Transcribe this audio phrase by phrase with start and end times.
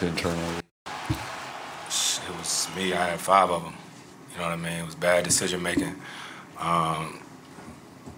[0.00, 0.60] in turnover?
[0.86, 2.92] It was me.
[2.92, 3.74] I had five of them.
[4.32, 4.80] You know what I mean?
[4.80, 5.94] It was bad decision making.
[6.58, 7.20] Um,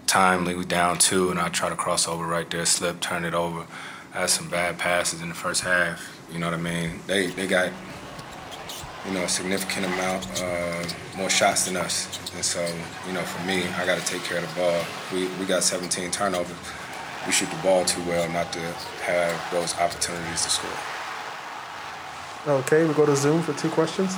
[0.07, 3.35] timely, we down two, and I try to cross over right there, slip, turn it
[3.35, 3.67] over.
[4.13, 6.01] I had some bad passes in the first half.
[6.31, 6.99] You know what I mean?
[7.05, 7.71] They they got
[9.05, 10.83] you know a significant amount uh,
[11.15, 12.65] more shots than us, and so
[13.05, 14.83] you know for me, I got to take care of the ball.
[15.13, 16.57] We we got 17 turnovers.
[17.27, 18.59] We shoot the ball too well not to
[19.03, 20.96] have those opportunities to score.
[22.47, 24.15] Okay, we go to Zoom for two questions.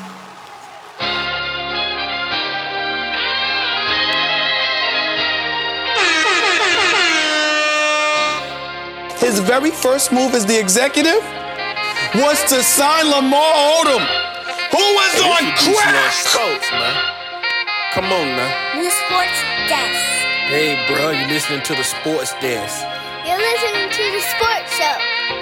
[9.20, 11.22] His very first move as the executive
[12.16, 14.04] was to sign Lamar Odom,
[14.72, 16.14] who was Hey, on this crack.
[16.14, 16.96] Sports, man.
[17.94, 18.80] Come on now.
[18.80, 20.02] New Sports Desk.
[20.48, 22.82] Hey, bro, you listening to the sports desk.
[23.28, 25.39] You're listening to the Sports Show.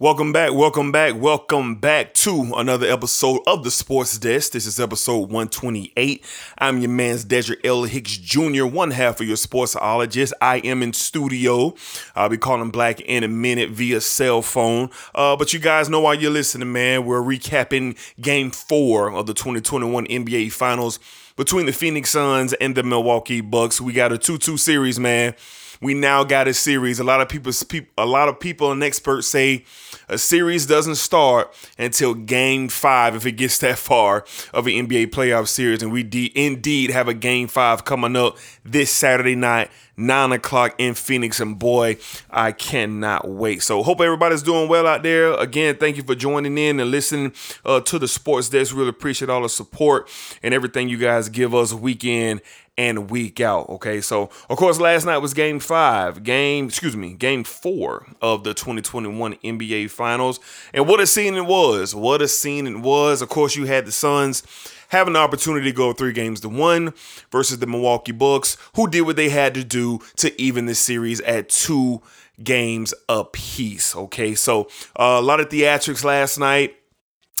[0.00, 4.52] Welcome back, welcome back, welcome back to another episode of the Sports Desk.
[4.52, 6.24] This is episode 128.
[6.56, 7.82] I'm your man's Dedrick L.
[7.82, 10.32] Hicks Jr., one half of your sportsologist.
[10.40, 11.74] I am in studio.
[12.16, 14.88] I'll be calling Black in a minute via cell phone.
[15.14, 17.04] Uh, but you guys know why you're listening, man.
[17.04, 20.98] We're recapping game four of the 2021 NBA Finals
[21.36, 23.82] between the Phoenix Suns and the Milwaukee Bucks.
[23.82, 25.34] We got a 2-2 series, man
[25.80, 27.00] we now got a series.
[27.00, 27.52] A lot of people,
[27.96, 29.64] a lot of people and experts say
[30.08, 35.06] a series doesn't start until Game Five, if it gets that far of an NBA
[35.08, 39.70] playoff series, and we de- indeed have a Game Five coming up this Saturday night.
[39.96, 41.98] Nine o'clock in Phoenix, and boy,
[42.30, 43.62] I cannot wait.
[43.62, 45.34] So, hope everybody's doing well out there.
[45.34, 47.34] Again, thank you for joining in and listening
[47.66, 48.74] uh, to the Sports Desk.
[48.74, 50.08] Really appreciate all the support
[50.42, 52.40] and everything you guys give us week in
[52.80, 53.68] and week out.
[53.68, 58.42] Okay, so of course, last night was game five, game, excuse me, game four of
[58.42, 60.40] the 2021 NBA Finals.
[60.72, 61.94] And what a scene it was!
[61.94, 63.20] What a scene it was.
[63.20, 64.42] Of course, you had the Suns
[64.88, 66.94] having the opportunity to go three games to one
[67.30, 71.20] versus the Milwaukee Bucks, who did what they had to do to even the series
[71.20, 72.00] at two
[72.42, 73.94] games apiece.
[73.94, 76.79] Okay, so uh, a lot of theatrics last night.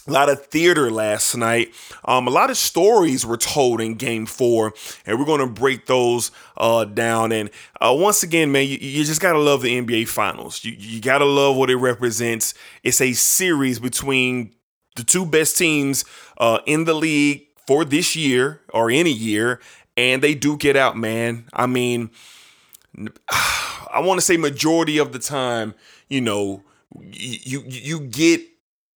[0.08, 1.72] A lot of theater last night.
[2.06, 4.72] Um, a lot of stories were told in Game Four,
[5.04, 7.32] and we're going to break those uh, down.
[7.32, 7.50] And
[7.80, 10.64] uh, once again, man, you, you just gotta love the NBA Finals.
[10.64, 12.54] You you gotta love what it represents.
[12.82, 14.54] It's a series between
[14.96, 16.04] the two best teams
[16.38, 19.60] uh, in the league for this year or any year,
[19.96, 21.44] and they do get out, man.
[21.52, 22.10] I mean,
[23.30, 25.74] I want to say majority of the time,
[26.08, 26.62] you know,
[27.00, 28.42] you you get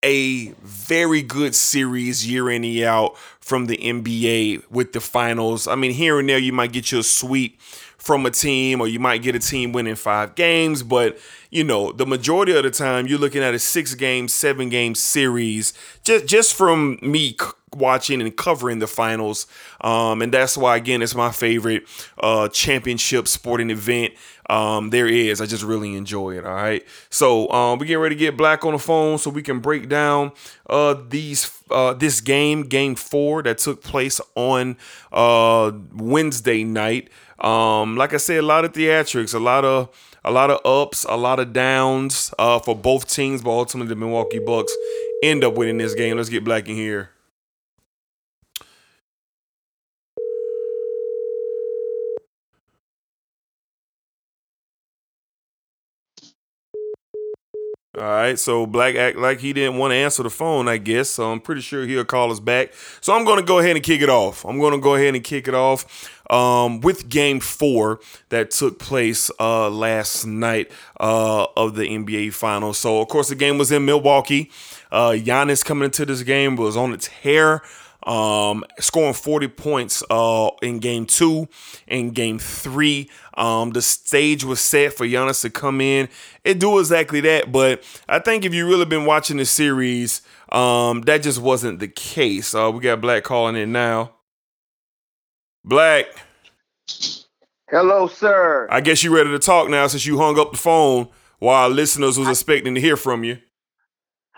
[0.05, 5.67] a very good series year in year out from the NBA with the finals.
[5.67, 7.61] I mean, here and there you might get your sweep
[7.97, 11.19] from a team, or you might get a team winning five games, but
[11.51, 14.95] you know the majority of the time you're looking at a six game, seven game
[14.95, 15.73] series.
[16.03, 17.35] Just just from me
[17.75, 19.47] watching and covering the finals,
[19.81, 21.85] um, and that's why again it's my favorite
[22.19, 24.15] uh, championship sporting event
[24.51, 25.41] um, there is.
[25.41, 26.45] I just really enjoy it.
[26.45, 26.85] All right.
[27.11, 29.89] So um, we getting ready to get Black on the phone so we can break
[29.89, 30.33] down
[30.69, 34.77] uh, these uh, this game, game four that took place on
[35.12, 37.09] uh, Wednesday night.
[37.39, 39.89] Um, like I said, a lot of theatrics, a lot of
[40.25, 43.97] a lot of ups, a lot of downs uh, for both teams, but ultimately the
[43.97, 44.75] Milwaukee Bucks
[45.23, 46.17] end up winning this game.
[46.17, 47.11] Let's get Black in here.
[57.97, 61.10] All right, so Black act like he didn't want to answer the phone, I guess.
[61.10, 62.72] So I'm pretty sure he'll call us back.
[63.00, 64.44] So I'm going to go ahead and kick it off.
[64.44, 68.00] I'm going to go ahead and kick it off um, with Game Four
[68.31, 72.78] that took place uh, last night uh, of the NBA Finals.
[72.78, 74.50] So of course the game was in Milwaukee.
[74.91, 77.62] Uh, Giannis coming into this game was on its hair
[78.05, 81.49] um, scoring 40 points uh, in game two
[81.89, 83.11] and game three.
[83.35, 86.09] Um, the stage was set for Giannis to come in
[86.45, 87.51] and do exactly that.
[87.51, 91.89] But I think if you really been watching the series, um, that just wasn't the
[91.89, 92.55] case.
[92.55, 94.12] Uh, we got Black calling in now.
[95.65, 96.07] Black.
[97.71, 98.69] Hello, sir.
[98.71, 101.09] I guess you ready to talk now since you hung up the phone
[101.39, 103.39] while listeners was expecting to hear from you.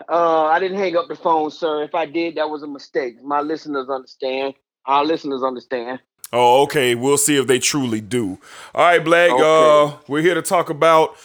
[0.08, 1.82] Uh, I didn't hang up the phone, sir.
[1.82, 3.22] If I did, that was a mistake.
[3.22, 4.54] My listeners understand.
[4.84, 6.00] Our listeners understand.
[6.32, 6.94] Oh, okay.
[6.94, 8.38] We'll see if they truly do.
[8.74, 9.30] All right, Black.
[9.30, 9.42] Okay.
[9.42, 11.16] Uh, we're here to talk about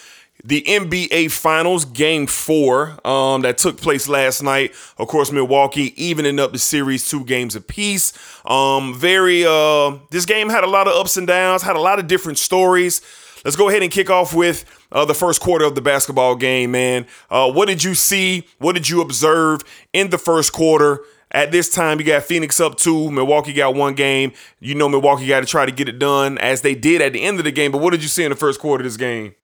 [0.44, 4.72] the NBA Finals Game Four um, that took place last night.
[4.98, 8.12] Of course, Milwaukee evening up the series two games apiece.
[8.44, 11.98] Um, very uh, this game had a lot of ups and downs, had a lot
[11.98, 13.00] of different stories.
[13.44, 16.70] Let's go ahead and kick off with uh, the first quarter of the basketball game,
[16.70, 17.06] man.
[17.30, 18.46] Uh, what did you see?
[18.58, 19.62] What did you observe
[19.92, 21.00] in the first quarter?
[21.32, 23.10] At this time, you got Phoenix up two.
[23.10, 24.32] Milwaukee got one game.
[24.60, 27.22] You know Milwaukee got to try to get it done as they did at the
[27.22, 27.72] end of the game.
[27.72, 29.34] But what did you see in the first quarter of this game?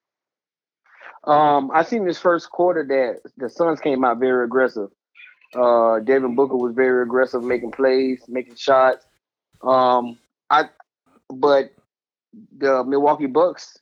[1.24, 4.90] Um, I seen this first quarter that the Suns came out very aggressive.
[5.54, 9.06] Uh, Devin Booker was very aggressive, making plays, making shots.
[9.62, 10.18] Um,
[10.50, 10.64] I,
[11.30, 11.72] but
[12.56, 13.78] the Milwaukee Bucks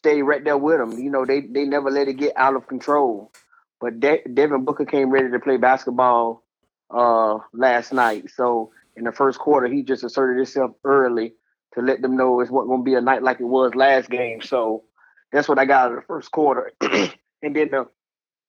[0.00, 0.98] stayed right there with them.
[0.98, 3.32] You know, they they never let it get out of control.
[3.80, 6.44] But De- Devin Booker came ready to play basketball
[6.90, 8.30] uh, last night.
[8.36, 11.34] So in the first quarter, he just asserted himself early
[11.74, 14.10] to let them know it's not going to be a night like it was last
[14.10, 14.42] game.
[14.42, 14.84] So
[15.32, 16.72] that's what I got out of the first quarter.
[16.82, 17.86] and then the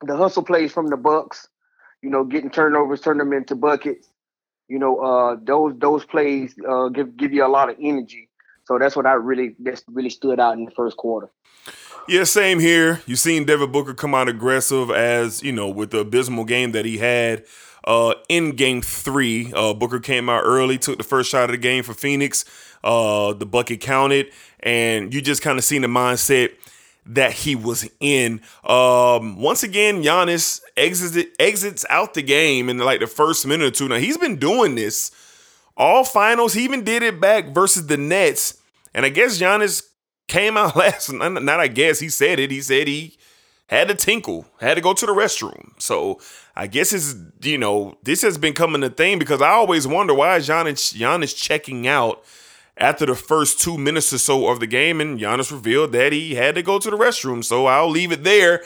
[0.05, 1.47] the hustle plays from the Bucks,
[2.03, 4.07] you know, getting turnovers, turn them into buckets.
[4.69, 8.29] You know, uh, those those plays uh, give give you a lot of energy.
[8.71, 11.29] So that's what I really that's really stood out in the first quarter.
[12.07, 13.01] Yeah, same here.
[13.05, 16.85] You've seen Devin Booker come out aggressive as you know with the abysmal game that
[16.85, 17.43] he had
[17.83, 19.51] uh, in Game Three.
[19.53, 22.45] Uh, Booker came out early, took the first shot of the game for Phoenix.
[22.81, 24.31] Uh, the bucket counted,
[24.61, 26.53] and you just kind of seen the mindset
[27.05, 28.39] that he was in.
[28.63, 33.71] Um, once again, Giannis exits exits out the game in like the first minute or
[33.71, 33.89] two.
[33.89, 35.11] Now he's been doing this
[35.75, 36.53] all finals.
[36.53, 38.60] He even did it back versus the Nets,
[38.93, 39.83] and I guess Giannis
[40.27, 41.11] came out last.
[41.11, 42.51] Not I guess he said it.
[42.51, 43.17] He said he
[43.67, 45.71] had to tinkle, had to go to the restroom.
[45.81, 46.19] So
[46.55, 50.13] I guess it's you know this has been coming a thing because I always wonder
[50.13, 52.23] why is Giannis Giannis checking out
[52.77, 56.35] after the first two minutes or so of the game, and Giannis revealed that he
[56.35, 57.43] had to go to the restroom.
[57.43, 58.63] So I'll leave it there.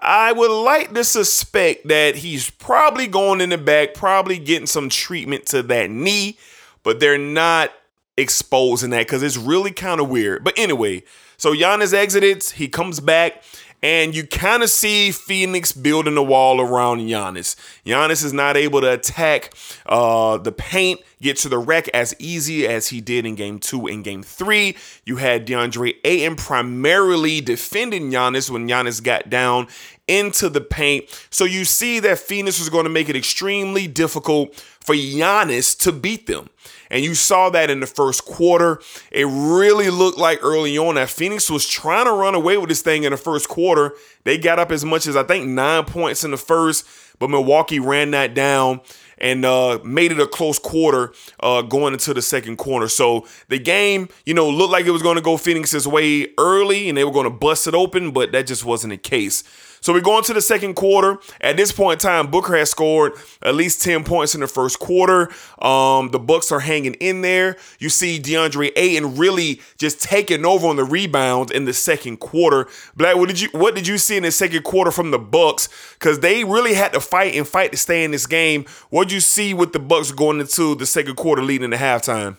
[0.00, 4.90] I would like to suspect that he's probably going in the back, probably getting some
[4.90, 6.38] treatment to that knee,
[6.82, 7.72] but they're not
[8.16, 10.44] exposing that because it's really kind of weird.
[10.44, 11.02] But anyway,
[11.36, 13.42] so Giannis exits, he comes back.
[13.82, 17.56] And you kind of see Phoenix building a wall around Giannis.
[17.84, 19.52] Giannis is not able to attack
[19.84, 23.86] uh, the paint, get to the wreck as easy as he did in game two
[23.86, 24.76] and game three.
[25.04, 29.68] You had DeAndre Ayton primarily defending Giannis when Giannis got down
[30.08, 31.04] into the paint.
[31.30, 35.92] So you see that Phoenix was going to make it extremely difficult for Giannis to
[35.92, 36.48] beat them.
[36.90, 38.80] And you saw that in the first quarter.
[39.10, 42.82] It really looked like early on that Phoenix was trying to run away with this
[42.82, 43.94] thing in the first quarter.
[44.24, 46.86] They got up as much as I think nine points in the first,
[47.18, 48.80] but Milwaukee ran that down
[49.18, 52.88] and uh, made it a close quarter uh, going into the second quarter.
[52.88, 56.88] So the game, you know, looked like it was going to go Phoenix's way early
[56.88, 59.42] and they were going to bust it open, but that just wasn't the case.
[59.80, 61.18] So we go into the second quarter.
[61.40, 63.12] At this point in time, Booker has scored
[63.42, 65.30] at least 10 points in the first quarter.
[65.60, 67.56] Um, the Bucks are hanging in there.
[67.78, 72.68] You see DeAndre Ayton really just taking over on the rebound in the second quarter.
[72.96, 75.68] Black, what did you what did you see in the second quarter from the Bucks?
[75.94, 78.64] Because they really had to fight and fight to stay in this game.
[78.90, 82.36] What did you see with the Bucks going into the second quarter leading to halftime?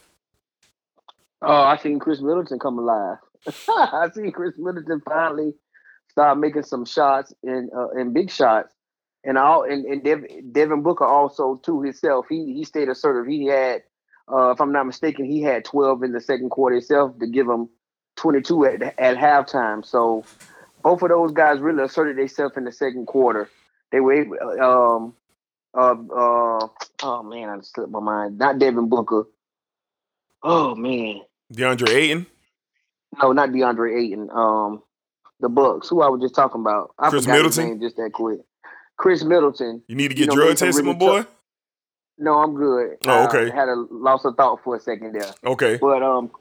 [1.41, 3.17] Oh, I seen Khris Middleton come alive.
[3.69, 5.53] I seen Khris Middleton finally
[6.17, 8.73] start making some shots and uh, and big shots.
[9.23, 12.25] And all and, and Dev, Devin Booker also too himself.
[12.27, 13.27] He he stayed assertive.
[13.27, 13.83] He had,
[14.31, 17.47] uh, if I'm not mistaken, he had 12 in the second quarter itself to give
[17.47, 17.69] him
[18.15, 19.85] 22 at at halftime.
[19.85, 20.25] So
[20.81, 23.47] both of those guys really asserted themselves in the second quarter.
[23.91, 25.13] They were able, um
[25.77, 26.67] uh uh
[27.03, 28.39] oh man, I slipped my mind.
[28.39, 29.25] Not Devin Booker.
[30.41, 31.21] Oh man.
[31.53, 32.25] DeAndre Ayton?
[33.21, 34.29] No, not DeAndre Ayton.
[34.31, 34.81] Um
[35.39, 36.91] the Bucks, who I was just talking about.
[36.97, 37.79] I his Middleton?
[37.81, 38.39] just that quick.
[38.97, 39.83] Khris Middleton.
[39.87, 41.17] You need to get You know, drug tested, my boy?
[41.21, 41.27] tough-
[42.17, 42.97] No, I'm good.
[43.05, 43.51] Oh, okay.
[43.51, 45.31] I had a loss of thought for a second there.
[45.45, 45.77] Okay.
[45.79, 46.31] But um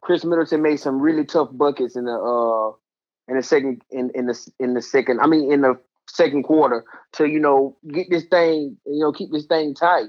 [0.00, 2.72] Khris Middleton made some really tough buckets in the uh
[3.30, 5.78] in the second in, in the in the second I mean in the
[6.08, 10.08] second quarter to, you know, get this thing, you know, keep this thing tight.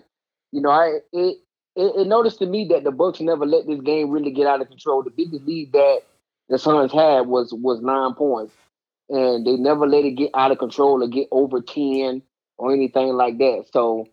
[0.53, 1.37] You know, I it
[1.75, 4.61] it, it noticed to me that the Bucks never let this game really get out
[4.61, 5.03] of control.
[5.03, 5.99] The biggest lead that
[6.49, 8.53] the Suns had was was nine points.
[9.09, 12.21] And they never let it get out of control or get over 10
[12.57, 13.65] or anything like that.
[13.73, 14.07] So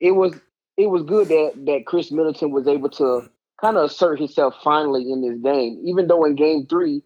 [0.00, 0.34] it was
[0.76, 3.30] it was good that that Khris Middleton was able to
[3.60, 5.80] kind of assert himself finally in this game.
[5.84, 7.02] Even though in game three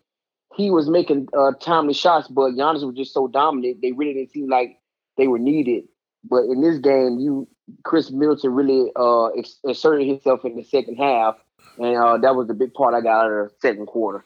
[0.57, 3.83] he was making uh, timely shots, but Giannis was just so dominant.
[3.83, 4.78] They really didn't seem like
[5.16, 5.85] they were needed.
[6.28, 7.47] But in this game, you
[7.85, 9.28] Khris Middleton really uh,
[9.69, 11.37] asserted himself in the second half,
[11.78, 14.25] and uh, that was the big part I got out of the second quarter.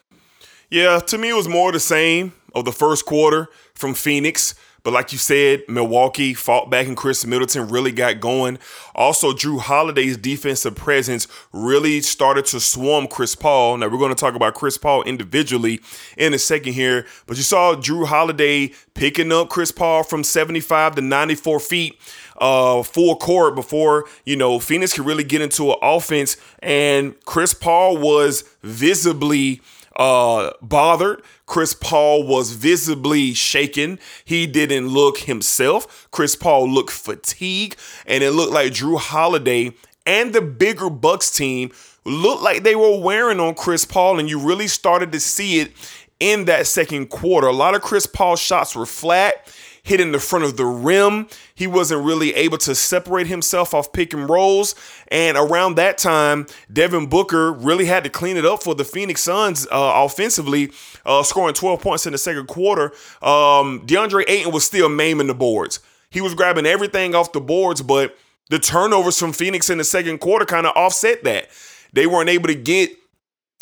[0.71, 4.55] Yeah, to me, it was more the same of the first quarter from Phoenix.
[4.83, 8.59] But like you said, Milwaukee fought back and Khris Middleton really got going.
[8.95, 13.77] Also, Jrue Holiday's defensive presence really started to swarm Chris Paul.
[13.77, 15.81] Now, we're going to talk about Chris Paul individually
[16.17, 17.05] in a second here.
[17.27, 21.99] But you saw Jrue Holiday picking up Chris Paul from 75 to 94 feet
[22.39, 27.53] uh, full court before you know Phoenix could really get into an offense, and Chris
[27.53, 29.61] Paul was visibly
[30.01, 31.23] uh, bothered.
[31.45, 33.99] Chris Paul was visibly shaken.
[34.25, 36.09] He didn't look himself.
[36.11, 37.77] Chris Paul looked fatigued,
[38.07, 39.75] and it looked like Jrue Holiday
[40.07, 41.71] and the bigger Bucks team
[42.05, 45.73] looked like they were wearing on Chris Paul, and you really started to see it
[46.21, 47.49] in that second quarter.
[47.49, 49.47] A lot of Chris Paul shots were flat
[49.83, 51.27] hitting the front of the rim.
[51.55, 54.75] He wasn't really able to separate himself off pick and rolls.
[55.09, 59.23] And around that time, Devin Booker really had to clean it up for the Phoenix
[59.23, 60.71] Suns uh, offensively,
[61.07, 62.93] uh, scoring 12 points in the second quarter.
[63.23, 65.81] Um, DeAndre Ayton was still maiming the boards.
[66.11, 68.17] He was grabbing everything off the boards, but
[68.49, 71.49] the turnovers from Phoenix in the second quarter kind of offset that.
[71.93, 72.91] They weren't able to get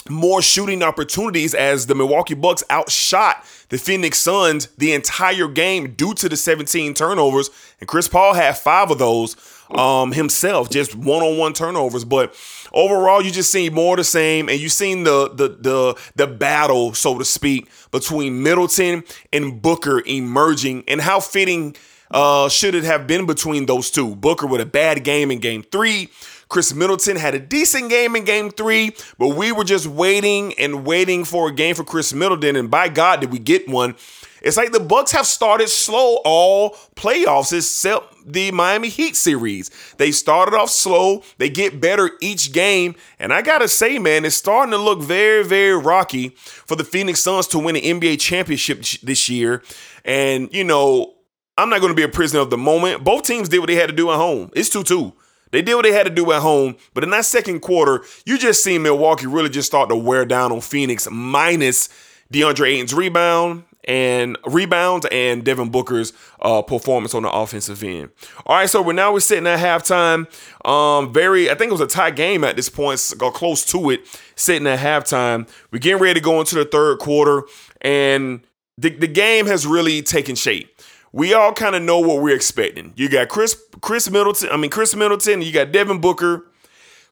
[0.09, 6.15] more shooting opportunities as the Milwaukee Bucks outshot the Phoenix Suns the entire game due
[6.15, 7.50] to the 17 turnovers.
[7.81, 9.37] And Chris Paul had five of those
[9.71, 12.05] um, himself, just one-on-one turnovers.
[12.05, 12.35] But
[12.73, 16.95] overall, you just see more the same, and you seen the the the the battle,
[16.95, 21.77] so to speak, between Middleton and Booker emerging, and how fitting
[22.11, 24.17] uh, should it have been between those two?
[24.17, 26.09] Booker with a bad game in Game Three.
[26.49, 30.87] Khris Middleton had a decent game in game three, but we were just waiting and
[30.87, 32.57] waiting for a game for Khris Middleton.
[32.57, 33.97] And by God, did we get one?
[34.40, 39.71] It's like the Bucks have started slow all playoffs except the Miami Heat series.
[39.97, 44.37] They started off slow, they get better each game, and I gotta say, man, it's
[44.37, 48.83] starting to look very, very rocky for the Phoenix Suns to win an NBA championship
[49.02, 49.62] this year.
[50.05, 51.14] And you know,
[51.59, 53.02] I'm not going to be a prisoner of the moment.
[53.02, 54.50] Both teams did what they had to do at home.
[54.55, 55.12] It's 2 2.
[55.50, 58.38] They did what they had to do at home, but in that second quarter, you
[58.38, 61.88] just seen Milwaukee really just start to wear down on Phoenix, minus
[62.33, 66.12] DeAndre Ayton's rebound and rebounds and Devin Booker's
[66.43, 68.11] uh, performance on the offensive end.
[68.47, 70.26] All right, so we're now we're sitting at halftime.
[70.69, 73.90] Um, very, I think it was a tight game at this point, got close to
[73.90, 74.00] it,
[74.37, 75.49] sitting at halftime.
[75.71, 77.45] We're getting ready to go into the third quarter,
[77.81, 78.43] and
[78.76, 80.71] the, the game has really taken shape
[81.12, 82.93] we all kind of know what we're expecting.
[82.97, 86.47] You got Chris Khris Middleton, I mean Khris Middleton, you got Devin Booker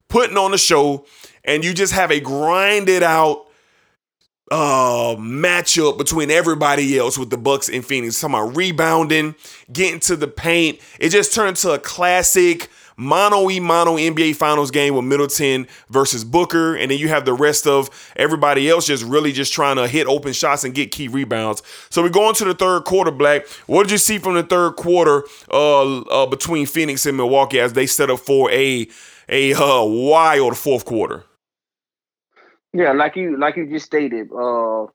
[0.08, 1.06] putting on the show,
[1.44, 3.44] and you just have a grinded out
[4.50, 8.20] uh matchup between everybody else with the Bucks and Phoenix.
[8.20, 9.34] Talking about rebounding,
[9.72, 10.78] getting to the paint.
[11.00, 16.24] It just turned to a classic mono e mono NBA Finals game with Middleton versus
[16.24, 19.86] Booker, and then you have the rest of everybody else just really just trying to
[19.86, 21.62] hit open shots and get key rebounds.
[21.90, 23.46] So we go into the third quarter, Black.
[23.66, 27.74] What did you see from the third quarter uh, uh, between Phoenix and Milwaukee as
[27.74, 28.88] they set up for a
[29.28, 31.24] a uh, wild fourth quarter?
[32.72, 34.86] Yeah, like you like you just stated, uh,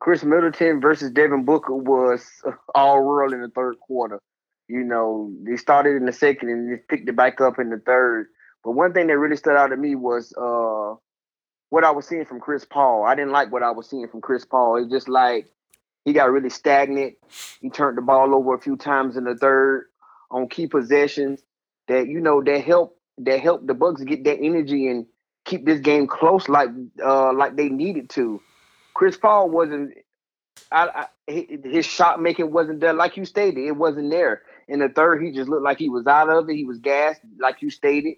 [0.00, 2.24] Khris Middleton versus Devin Booker was
[2.74, 4.20] all world in the third quarter.
[4.68, 7.78] You know, they started in the second and they picked it back up in the
[7.78, 8.28] third.
[8.62, 10.94] But one thing that really stood out to me was uh,
[11.68, 13.04] what I was seeing from Chris Paul.
[13.04, 14.76] I didn't like what I was seeing from Chris Paul.
[14.76, 15.48] It's just like
[16.04, 17.14] he got really stagnant.
[17.60, 19.86] He turned the ball over a few times in the third
[20.30, 21.42] on key possessions
[21.88, 25.06] that you know that help that help the Bucks get that energy and
[25.44, 26.70] keep this game close like
[27.04, 28.40] uh like they needed to.
[28.94, 29.92] Chris Paul wasn't
[30.70, 31.32] I, I
[31.64, 33.66] his shot making wasn't there like you stated.
[33.66, 34.42] It wasn't there.
[34.68, 36.56] In the third, he just looked like he was out of it.
[36.56, 38.14] He was gassed, like you stated.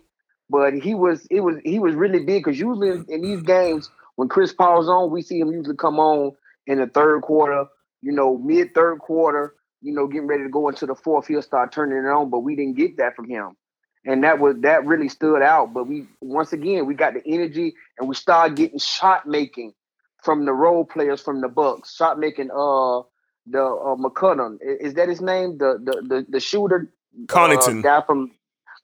[0.49, 3.91] But he was it was he was really big because usually in, in these games
[4.15, 6.33] when Chris Paul's on, we see him usually come on
[6.67, 7.67] in the third quarter,
[8.03, 11.27] you know, mid third quarter, you know, getting ready to go into the fourth.
[11.27, 13.57] He'll start turning it on, but we didn't get that from him,
[14.05, 15.75] and that was that really stood out.
[15.75, 19.75] But we once again we got the energy and we started getting shot making
[20.23, 23.01] from the role players from the Bucks, shot making uh
[23.47, 24.59] the uh, McCullum.
[24.61, 25.59] Is that his name?
[25.59, 26.93] The the the, the shooter
[27.27, 28.33] Connaughton uh, guy from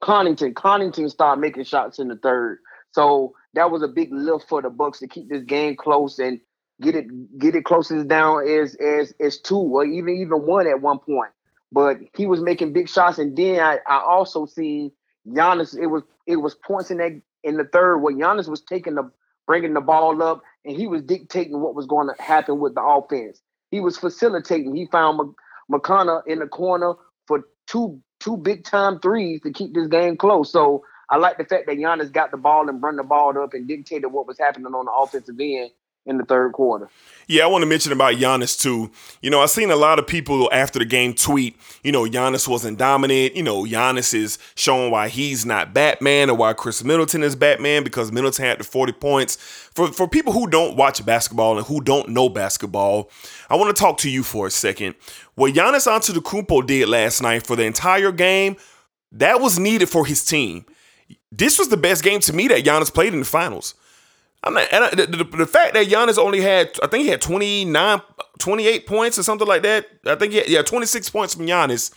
[0.03, 0.55] Connaughton.
[0.55, 2.59] Connaughton started making shots in the third.
[2.93, 6.41] So that was a big lift for the Bucks to keep this game close and
[6.81, 10.81] get it get it closest down as as as two or even even one at
[10.81, 11.33] one point.
[11.71, 14.93] But he was making big shots, and then I, I also seen
[15.27, 15.77] Giannis.
[15.79, 19.11] It was it was points in that in the third where Giannis was taking the
[19.47, 22.83] bringing the ball up and he was dictating what was going to happen with the
[22.83, 23.41] offense.
[23.73, 24.77] He was facilitating.
[24.77, 25.35] He found
[25.73, 26.95] McConnell in the corner
[27.29, 30.53] for two two big time threes to keep this game close.
[30.53, 33.55] So I like the fact that Giannis got the ball and run the ball up
[33.55, 35.73] and dictated what was happening on the offensive end.
[36.05, 36.89] In the third quarter.
[37.29, 38.91] Yeah, I want to mention about Giannis too.
[39.21, 42.49] You know, I've seen a lot of people after the game tweet, you know, Giannis
[42.49, 43.37] wasn't dominant.
[43.37, 47.85] You know, Giannis is showing why he's not Batman or why Khris Middleton is Batman
[47.85, 49.37] because Middleton had the 40 points.
[49.37, 53.09] For for people who don't watch basketball and who don't know basketball,
[53.49, 54.97] I want to talk to you for a second.
[55.37, 58.57] What Giannis Antetokounmpo did last night for the entire game,
[59.13, 60.65] that was needed for his team.
[61.31, 63.75] This was the best game to me that Giannis played in the finals.
[64.45, 67.11] I'm not, and I, the, the, the, fact that Giannis only had, I think he
[67.11, 68.03] had 29,
[68.39, 69.87] 28 points or something like that.
[70.05, 71.93] I think he had, yeah, 26 points from Giannis.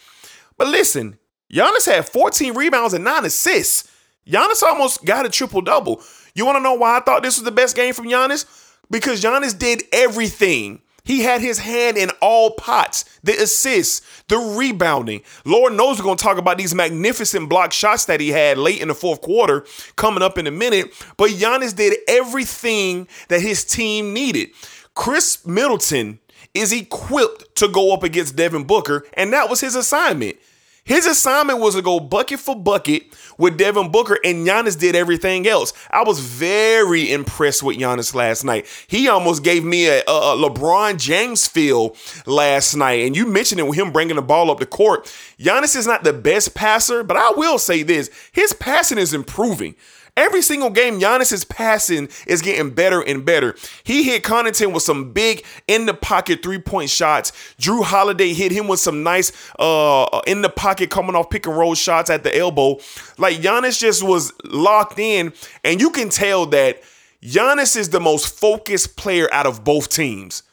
[0.57, 1.17] But listen,
[1.51, 3.91] Giannis had 14 rebounds and nine assists.
[4.27, 6.03] Giannis almost got a triple double.
[6.35, 8.45] You want to know why I thought this was the best game from Giannis?
[8.91, 10.81] Because Giannis did everything.
[11.05, 15.21] He had his hand in all pots the assists, the rebounding.
[15.45, 18.81] Lord knows we're going to talk about these magnificent block shots that he had late
[18.81, 20.91] in the fourth quarter coming up in a minute.
[21.15, 24.49] But Giannis did everything that his team needed.
[24.95, 26.19] Khris Middleton
[26.53, 30.37] is equipped to go up against Devin Booker, and that was his assignment.
[30.85, 33.07] His assignment was to go bucket for bucket
[33.39, 35.73] with Devin Booker, and Giannis did everything else.
[35.89, 38.67] I was very impressed with Giannis last night.
[38.85, 41.95] He almost gave me a, a LeBron James feel
[42.27, 43.03] last night.
[43.03, 45.05] And you mentioned it with him bringing the ball up the court.
[45.39, 49.75] Giannis is not the best passer, but I will say this his passing is improving.
[50.17, 53.55] Every single game, Giannis's passing is getting better and better.
[53.83, 57.31] He hit Connaughton with some big in the pocket three point shots.
[57.59, 61.57] Jrue Holiday hit him with some nice uh in the pocket coming off pick and
[61.57, 62.79] roll shots at the elbow.
[63.17, 65.33] Like Giannis just was locked in,
[65.65, 66.81] and you can tell that
[67.21, 70.43] Giannis is the most focused player out of both teams.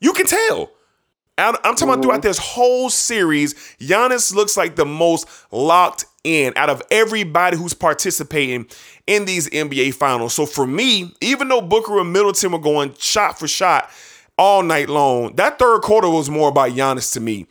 [0.00, 0.70] You can tell.
[1.36, 2.28] I'm talking about throughout mm-hmm.
[2.28, 8.66] this whole series, Giannis looks like the most locked in out of everybody who's participating
[9.06, 10.34] in these NBA finals.
[10.34, 13.90] So for me, even though Booker and Middleton were going shot for shot
[14.38, 17.46] all night long, that third quarter was more about Giannis to me.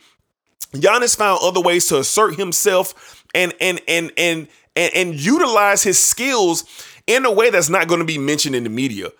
[0.72, 6.02] Giannis found other ways to assert himself and and and and and, and utilize his
[6.02, 6.64] skills
[7.06, 9.10] in a way that's not going to be mentioned in the media.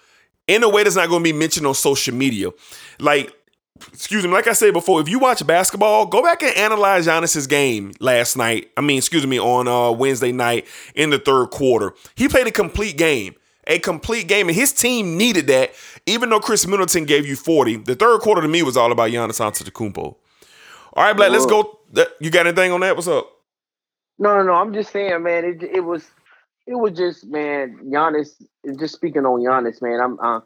[0.49, 2.51] In a way that's not going to be mentioned on social media.
[2.99, 3.33] Like
[3.93, 7.47] excuse me, like I said before, if you watch basketball, go back and analyze Giannis's
[7.47, 8.71] game last night.
[8.77, 11.95] I mean, excuse me, on uh, Wednesday night in the third quarter.
[12.15, 13.35] He played a complete game.
[13.67, 15.73] A complete game, and his team needed that.
[16.05, 19.11] Even though Khris Middleton gave you 40, the third quarter to me was all about
[19.11, 19.97] Giannis Antetokounmpo.
[19.97, 20.17] All
[20.97, 21.81] right, Black, let's go.
[22.21, 22.95] You got anything on that?
[22.95, 23.31] What's up?
[24.19, 24.53] No, no, no.
[24.53, 25.47] I'm just saying, man.
[25.47, 26.05] It it was
[26.67, 27.79] it was just man.
[27.85, 28.43] Giannis.
[28.79, 29.99] Just speaking on Giannis, man.
[29.99, 30.41] I'm uh,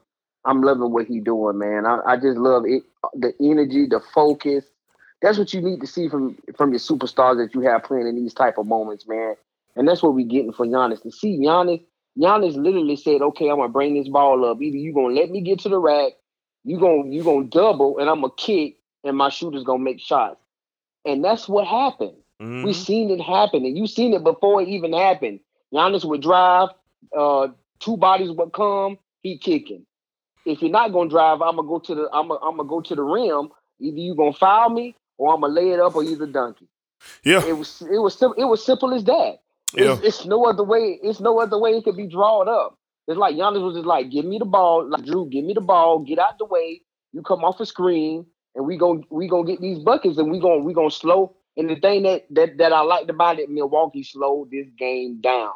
[0.45, 1.87] I'm loving what he doing, man.
[1.87, 2.83] I, I just love it,
[3.15, 4.65] the energy, the focus.
[5.21, 8.17] That's what you need to see from from your superstars that you have playing in
[8.17, 9.35] these type of moments, man.
[9.77, 11.03] And that's what we're getting for Giannis.
[11.03, 11.83] To see Giannis,
[12.17, 14.63] Giannis literally said, "Okay, I'm gonna bring this ball up.
[14.63, 16.13] Either you gonna let me get to the rack,
[16.65, 20.41] you gonna you gonna double, and I'm gonna kick, and my shooter's gonna make shots."
[21.05, 22.17] And that's what happened.
[22.41, 22.65] Mm-hmm.
[22.65, 25.41] We seen it happen, and you seen it before it even happened.
[25.75, 26.69] Giannis would drive,
[27.17, 27.49] uh,
[27.81, 29.85] two bodies would come, he kicking
[30.49, 32.81] if you're not gonna drive, I'm gonna go to the I'm gonna, I'm gonna go
[32.81, 33.51] to the rim.
[33.81, 36.69] Either you gonna foul me or I'm gonna lay it up or either dunk it.
[37.23, 39.39] Yeah, it was it was sim- it was simple as that.
[39.75, 39.93] Yeah.
[39.93, 40.99] It's, it's, no other way.
[41.03, 42.79] It's no other way it could be drawn up.
[43.07, 45.61] It's like Giannis was just like, give me the ball, like Jrue, give me the
[45.61, 46.81] ball, get out the way.
[47.13, 50.41] You come off a screen, and we gonna we gonna get these buckets, and we
[50.41, 51.37] gonna we gonna slow.
[51.57, 55.53] And the thing that that that I liked about it, Milwaukee slowed this game down.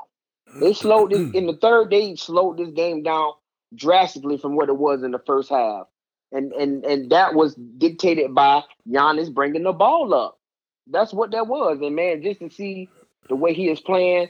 [0.60, 1.36] They slowed this mm-hmm.
[1.36, 1.90] in the third.
[1.90, 3.32] They slowed this game down
[3.74, 5.86] drastically from what it was in the first half.
[6.32, 10.38] And and and that was dictated by Giannis bringing the ball up.
[10.86, 11.78] That's what that was.
[11.82, 12.88] And man, just to see
[13.28, 14.28] the way he is playing,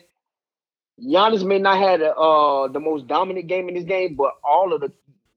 [1.00, 4.72] Giannis may not have the, uh, the most dominant game in this game, but all
[4.72, 4.92] of the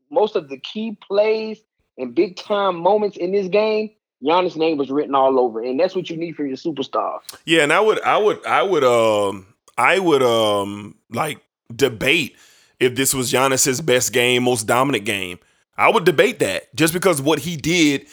[0.09, 1.59] most of the key plays
[1.97, 3.91] and big time moments in this game,
[4.23, 7.19] Giannis' name was written all over, and that's what you need from your superstar.
[7.45, 11.39] Yeah, and I would, I would, I would, um, I would, um, like
[11.75, 12.35] debate
[12.79, 15.39] if this was Giannis's best game, most dominant game.
[15.77, 18.07] I would debate that just because what he did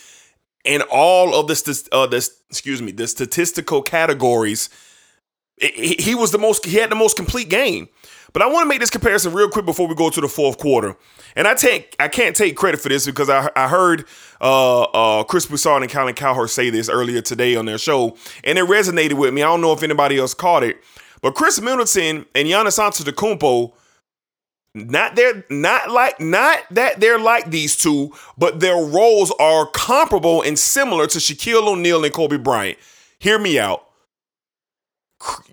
[0.65, 4.69] and all of the uh, this excuse me the statistical categories,
[5.59, 7.89] it, he was the most he had the most complete game.
[8.33, 10.57] But I want to make this comparison real quick before we go to the fourth
[10.57, 10.97] quarter.
[11.37, 14.07] And I take I can't take credit for this because I I heard
[14.41, 18.59] uh, uh, Chris Broussard and Colin Cowherd say this earlier today on their show, and
[18.59, 19.43] it resonated with me.
[19.43, 20.79] I don't know if anybody else caught it,
[21.21, 23.73] but Khris Middleton and Giannis Antetokounmpo
[24.75, 30.43] not they're not like not that they're like these two, but their roles are comparable
[30.43, 32.79] and similar to Shaquille O'Neal and Kobe Bryant.
[33.19, 33.87] Hear me out.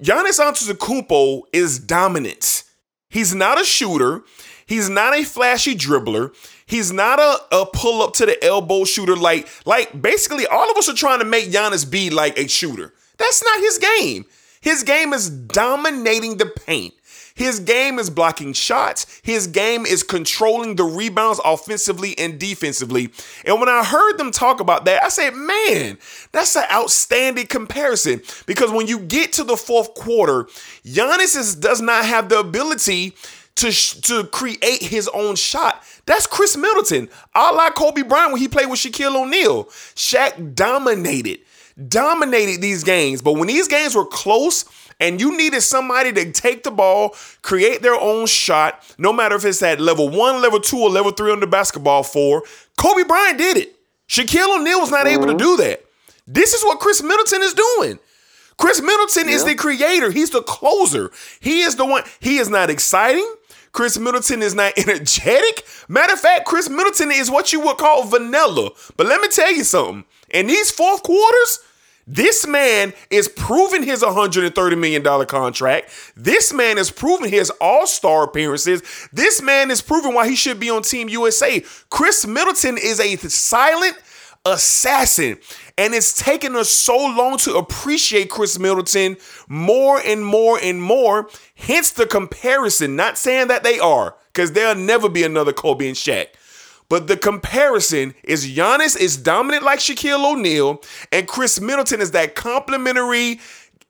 [0.01, 2.63] Giannis Antetokounmpo is dominant.
[3.09, 4.23] He's not a shooter.
[4.65, 6.33] He's not a flashy dribbler.
[6.65, 9.15] He's not a, a pull up to the elbow shooter.
[9.15, 12.93] Like, like basically all of us are trying to make Giannis be like a shooter.
[13.17, 14.25] That's not his game.
[14.61, 16.93] His game is dominating the paint.
[17.39, 19.21] His game is blocking shots.
[19.23, 23.11] His game is controlling the rebounds offensively and defensively.
[23.45, 25.97] And when I heard them talk about that, I said, man,
[26.33, 28.21] that's an outstanding comparison.
[28.45, 30.49] Because when you get to the fourth quarter,
[30.83, 33.15] Giannis is, does not have the ability
[33.55, 35.81] to, to create his own shot.
[36.07, 37.07] That's Khris Middleton.
[37.33, 39.63] I like Kobe Bryant when he played with Shaquille O'Neal.
[39.95, 41.39] Shaq dominated,
[41.87, 43.21] dominated these games.
[43.21, 44.65] But when these games were close,
[44.99, 49.45] and you needed somebody to take the ball, create their own shot, no matter if
[49.45, 52.43] it's at level one, level two, or level three on the basketball floor.
[52.77, 53.75] Kobe Bryant did it.
[54.07, 55.21] Shaquille O'Neal was not mm-hmm.
[55.21, 55.85] able to do that.
[56.27, 57.99] This is what Khris Middleton is doing.
[58.57, 59.35] Khris Middleton yeah.
[59.35, 60.11] is the creator.
[60.11, 61.11] He's the closer.
[61.39, 62.03] He is the one.
[62.19, 63.35] He is not exciting.
[63.71, 65.65] Khris Middleton is not energetic.
[65.87, 68.71] Matter of fact, Khris Middleton is what you would call vanilla.
[68.97, 70.05] But let me tell you something.
[70.29, 71.59] In these fourth quarters,
[72.09, 75.91] this man is proving his $130 million contract.
[76.15, 78.81] This man is proving his all star appearances.
[79.13, 81.63] This man is proving why he should be on Team USA.
[81.91, 83.95] Khris Middleton is a silent
[84.43, 85.37] assassin.
[85.77, 89.15] And it's taken us so long to appreciate Khris Middleton
[89.47, 91.29] more and more and more.
[91.55, 92.95] Hence the comparison.
[92.95, 96.27] Not saying that they are, because there'll never be another Kobe and Shaq.
[96.89, 102.35] But the comparison is Giannis is dominant like Shaquille O'Neal, and Khris Middleton is that
[102.35, 103.39] complimentary,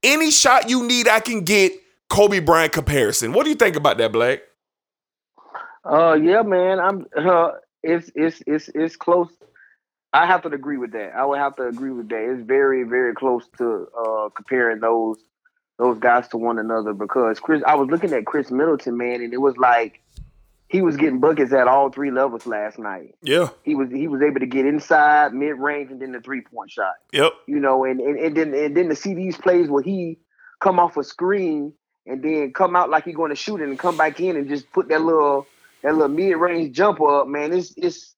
[0.04, 1.72] any shot you need, I can get
[2.10, 3.32] Kobe Bryant comparison.
[3.32, 4.42] What do you think about that, Black?
[5.86, 6.80] Uh, yeah, man.
[6.80, 7.06] I'm.
[7.16, 7.52] Uh,
[7.84, 9.30] it's it's it's it's close.
[10.12, 11.14] I have to agree with that.
[11.16, 12.32] I would have to agree with that.
[12.32, 15.18] It's very very close to uh comparing those
[15.78, 17.64] those guys to one another because Chris.
[17.66, 20.02] I was looking at Khris Middleton, man, and it was like
[20.70, 23.16] he was getting buckets at all three levels last night.
[23.24, 23.50] Yeah.
[23.64, 26.72] He was he was able to get inside, mid range, and then the three point
[26.72, 26.94] shot.
[27.12, 27.34] Yep.
[27.48, 30.20] You know, and, and and then and then to see these plays where he
[30.62, 31.74] come off a screen
[32.06, 34.48] and then come out like he's going to shoot it and come back in and
[34.48, 35.48] just put that little
[35.82, 37.52] that little mid range jumper up, man.
[37.52, 38.14] It's it's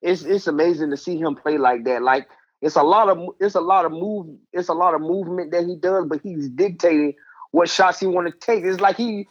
[0.00, 2.02] it's it's amazing to see him play like that.
[2.02, 2.28] Like
[2.62, 5.64] it's a lot of it's a lot of move it's a lot of movement that
[5.66, 7.14] he does, but he's dictating
[7.50, 8.64] what shots he want to take.
[8.64, 9.26] It's like he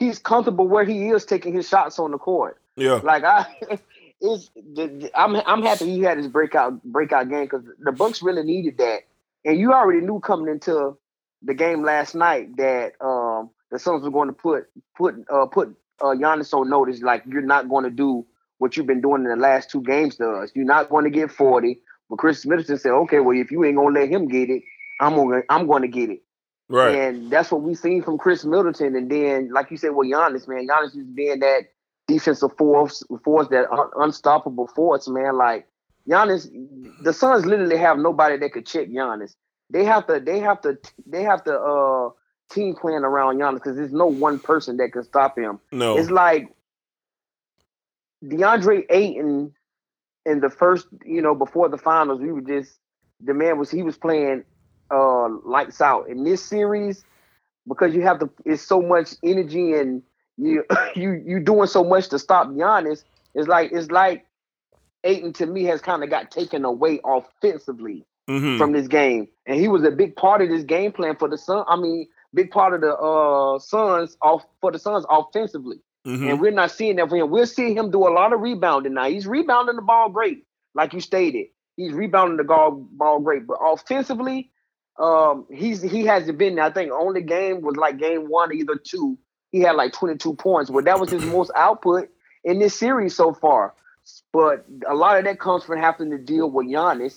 [0.00, 2.60] he's comfortable where he is taking his shots on the court.
[2.74, 3.46] Yeah, like I,
[4.20, 4.50] is
[5.14, 9.00] I'm I'm happy he had his breakout breakout game because the Bucks really needed that,
[9.44, 10.96] and you already knew coming into
[11.42, 14.64] the game last night that um, the Suns were going to put
[14.96, 17.02] put uh, put uh, Giannis on notice.
[17.02, 18.26] Like you're not going to do
[18.58, 20.50] what you've been doing in the last two games to us.
[20.54, 21.78] You're not going to get 40.
[22.10, 24.62] But Khris Middleton said, "Okay, well, if you ain't gonna let him get it,
[25.00, 26.22] I'm gonna I'm going to get it."
[26.70, 26.94] Right.
[26.94, 28.94] And that's what we seen from Khris Middleton.
[28.94, 31.64] And then, like you said, well, Giannis, man, Giannis is being that
[32.06, 35.36] defensive force, force that un- unstoppable force, man.
[35.36, 35.66] Like
[36.08, 36.48] Giannis,
[37.02, 39.34] the Suns literally have nobody that could check Giannis.
[39.68, 42.10] They have to, they have to, they have to uh
[42.52, 45.58] team playing around Giannis because there's no one person that can stop him.
[45.72, 46.54] No, it's like
[48.24, 49.52] DeAndre Ayton
[50.24, 52.78] in the first, you know, before the finals, we were just
[53.20, 54.44] the man was he was playing
[54.90, 57.04] uh, lights out in this series
[57.68, 58.30] because you have to.
[58.44, 60.02] It's so much energy and
[60.36, 63.04] you you you doing so much to stop Giannis.
[63.34, 64.26] It's like it's like
[65.04, 68.58] Ayton to me has kind of got taken away offensively mm-hmm.
[68.58, 71.38] from this game, and he was a big part of this game plan for the
[71.38, 71.64] Sun.
[71.68, 75.80] I mean, big part of the uh Suns off for the Suns offensively.
[76.06, 76.28] Mm-hmm.
[76.28, 77.30] And we're not seeing that for him.
[77.30, 79.04] We're seeing him do a lot of rebounding now.
[79.04, 81.48] He's rebounding the ball great, like you stated.
[81.76, 84.50] He's rebounding the ball, ball great, but offensively,
[85.00, 86.58] um, he's he hasn't been.
[86.58, 89.18] I think only game was like game one, either two.
[89.50, 92.08] He had like 22 points, but that was his most output
[92.44, 93.74] in this series so far.
[94.32, 97.16] But a lot of that comes from having to deal with Giannis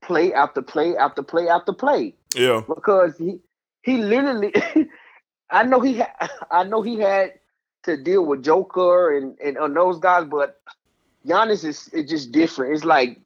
[0.00, 2.14] play after play after play after play.
[2.34, 3.40] Yeah, because he
[3.82, 4.54] he literally,
[5.50, 7.34] I know he ha- I know he had
[7.84, 10.60] to deal with Joker and and, and those guys, but
[11.26, 12.74] Giannis is it's just different.
[12.74, 13.18] It's like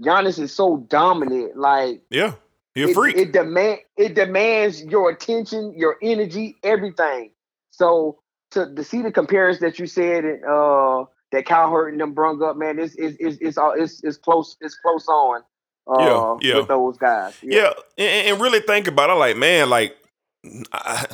[0.00, 1.56] Giannis is so dominant.
[1.56, 2.34] Like yeah,
[2.76, 3.16] a it, freak.
[3.16, 7.30] It demand it demands your attention, your energy, everything.
[7.70, 8.20] So
[8.52, 12.56] to, to see the comparison that you said uh that Cowherd and them brung up,
[12.56, 15.42] man, it's it's it's it's, all, it's, it's close it's close on.
[15.86, 16.56] Uh, yeah, yeah.
[16.58, 17.36] with those guys.
[17.42, 18.06] Yeah, yeah.
[18.06, 19.96] And, and, really think about it, like man, like
[20.72, 21.06] I,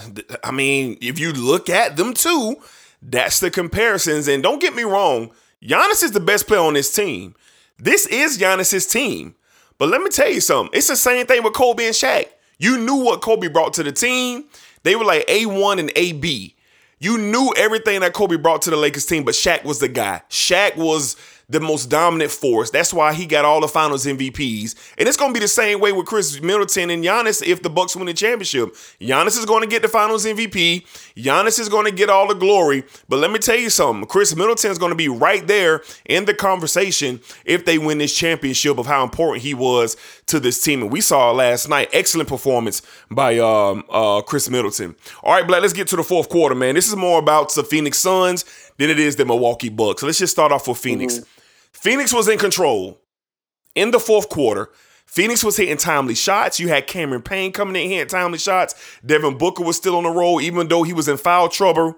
[0.45, 2.57] I mean, if you look at them too,
[3.01, 4.29] that's the comparisons.
[4.29, 5.31] And don't get me wrong,
[5.63, 7.35] Giannis is the best player on this team.
[7.79, 9.35] This is Giannis's team.
[9.79, 10.77] But let me tell you something.
[10.77, 12.29] It's the same thing with Kobe and Shaq.
[12.59, 14.45] You knew what Kobe brought to the team.
[14.83, 16.55] They were like A1 and AB.
[16.99, 20.23] You knew everything that Kobe brought to the Lakers team, but Shaq was the guy.
[20.31, 21.17] Shaq was
[21.49, 22.71] the most dominant force.
[22.71, 24.75] That's why he got all the finals MVPs.
[24.99, 27.95] And it's gonna be the same way with Khris Middleton and Giannis if the Bucks
[27.95, 28.75] win the championship.
[29.01, 30.85] Giannis is gonna get the finals MVP.
[31.17, 32.83] Giannis is gonna get all the glory.
[33.09, 34.09] But let me tell you something.
[34.09, 38.79] Khris Middleton is gonna be right there in the conversation if they win this championship
[38.79, 40.83] of how important he was to this team.
[40.83, 44.97] And we saw last night, excellent performance by um, uh, Khris Middleton.
[45.23, 46.75] All right, Black, let's get to the fourth quarter, man.
[46.75, 48.45] This is more about the Phoenix Suns
[48.79, 50.03] than it is the Milwaukee Bucks.
[50.03, 51.15] let's just start off with Phoenix.
[51.15, 51.36] Mm-hmm.
[51.81, 52.99] Phoenix was in control
[53.75, 54.71] in the fourth quarter.
[55.05, 56.59] Phoenix was hitting timely shots.
[56.59, 58.75] You had Cameron Payne coming in hitting timely shots.
[59.05, 61.97] Devin Booker was still on the roll, even though he was in foul trouble.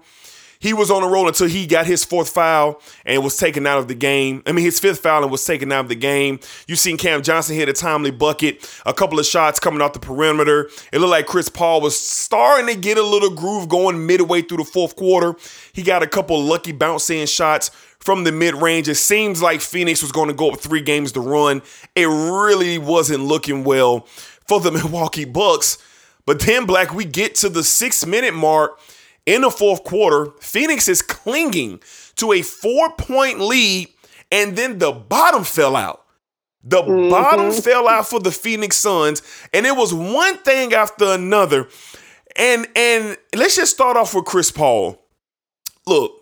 [0.61, 3.77] He was on the roll until he got his fourth foul and was taken out
[3.77, 4.43] of the game.
[4.45, 6.41] I mean, his fifth foul and was taken out of the game.
[6.67, 9.99] You've seen Cam Johnson hit a timely bucket, a couple of shots coming off the
[9.99, 10.69] perimeter.
[10.91, 14.57] It looked like Chris Paul was starting to get a little groove going midway through
[14.57, 15.35] the fourth quarter.
[15.71, 18.87] He got a couple lucky bounce in shots from the mid range.
[18.87, 21.61] It seems like Phoenix was going to go up three games to run.
[21.95, 24.01] It really wasn't looking well
[24.47, 25.77] for the Milwaukee Bucks.
[26.25, 28.79] But then, Black, we get to the six minute mark
[29.25, 30.31] in the fourth quarter.
[30.41, 31.81] Phoenix is clinging
[32.15, 33.89] to a four point lead,
[34.31, 36.05] and then the bottom fell out.
[36.63, 37.09] The mm-hmm.
[37.09, 39.21] bottom fell out for the Phoenix Suns,
[39.53, 41.67] and it was one thing after another.
[42.35, 45.01] And and let's just start off with Chris Paul.
[45.87, 46.18] Look,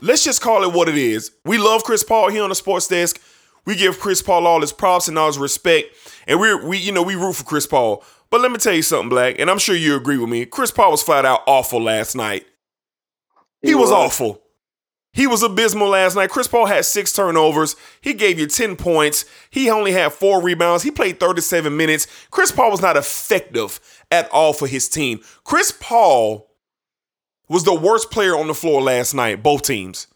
[0.00, 1.32] let's just call it what it is.
[1.44, 3.20] We love Chris Paul here on the sports desk.
[3.66, 5.94] We give Chris Paul all his props and all his respect,
[6.26, 8.04] and we we you know we root for Chris Paul.
[8.30, 10.44] But let me tell you something, Black, and I'm sure you agree with me.
[10.44, 12.46] Chris Paul was flat out awful last night.
[13.62, 14.42] He, he was, was awful.
[15.14, 16.30] He was abysmal last night.
[16.30, 17.76] Chris Paul had six turnovers.
[18.00, 19.24] He gave you 10 points.
[19.48, 20.82] He only had four rebounds.
[20.82, 22.08] He played 37 minutes.
[22.30, 23.78] Chris Paul was not effective
[24.10, 25.20] at all for his team.
[25.44, 26.50] Chris Paul
[27.48, 30.06] was the worst player on the floor last night, both teams.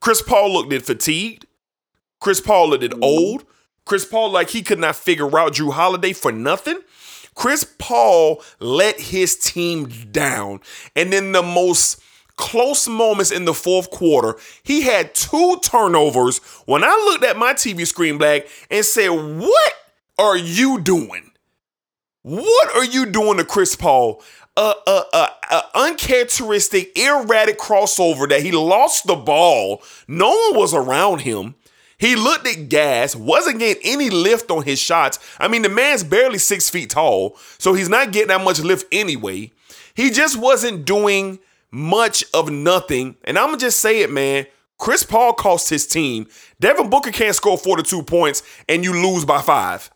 [0.00, 1.46] Chris Paul looked at fatigued.
[2.20, 3.02] Chris Paul looked at mm-hmm.
[3.02, 3.44] old.
[3.84, 6.80] Chris Paul like he could not figure out Jrue Holiday for nothing.
[7.34, 10.60] Chris Paul let his team down.
[10.96, 12.00] And in the most
[12.36, 16.38] close moments in the fourth quarter, he had two turnovers.
[16.66, 19.72] When I looked at my TV screen black and said, What
[20.18, 21.30] are you doing?
[22.22, 24.22] What are you doing to Chris Paul?
[24.56, 29.82] A, a, a, a, uncharacteristic, erratic crossover that he lost the ball.
[30.08, 31.54] No one was around him.
[31.98, 35.18] He looked at gas, wasn't getting any lift on his shots.
[35.38, 38.86] I mean, the man's barely six feet tall, so he's not getting that much lift
[38.92, 39.52] anyway.
[39.94, 41.38] He just wasn't doing
[41.70, 43.16] much of nothing.
[43.24, 44.46] And I'm gonna just say it, man.
[44.78, 46.26] Chris Paul cost his team.
[46.60, 49.90] Devin Booker can't score 42 points and you lose by five.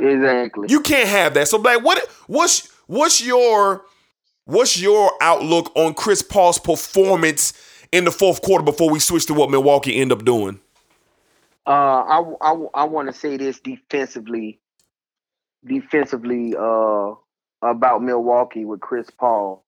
[0.00, 0.66] Exactly.
[0.68, 1.46] You can't have that.
[1.46, 3.86] So, Black, what what's What's your
[4.44, 7.54] what's your outlook on Chris Paul's performance
[7.90, 10.60] in the fourth quarter before we switch to what Milwaukee end up doing?
[11.66, 14.60] Uh, I I, I want to say this defensively,
[15.64, 17.14] defensively uh,
[17.62, 19.64] about Milwaukee with Chris Paul.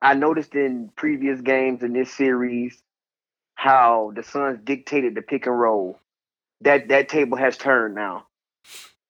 [0.00, 2.80] I noticed in previous games in this series
[3.56, 5.98] how the Suns dictated the pick and roll.
[6.60, 8.26] That that table has turned now.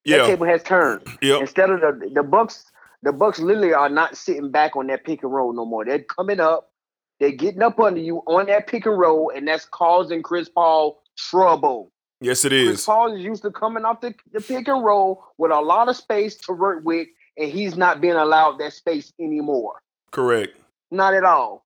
[0.07, 0.17] Yeah.
[0.17, 1.07] That table has turned.
[1.21, 1.43] Yep.
[1.43, 2.65] Instead of the the Bucks
[3.03, 5.85] the Bucks literally are not sitting back on that pick and roll no more.
[5.85, 6.71] They're coming up,
[7.19, 11.03] they're getting up under you on that pick and roll, and that's causing Chris Paul
[11.17, 11.93] trouble.
[12.21, 12.69] Yes, it is.
[12.69, 15.89] Chris Paul is used to coming off the, the pick and roll with a lot
[15.89, 17.09] of space to work with,
[17.39, 19.81] and he's not being allowed that space anymore.
[20.11, 20.57] Correct.
[20.91, 21.65] Not at all.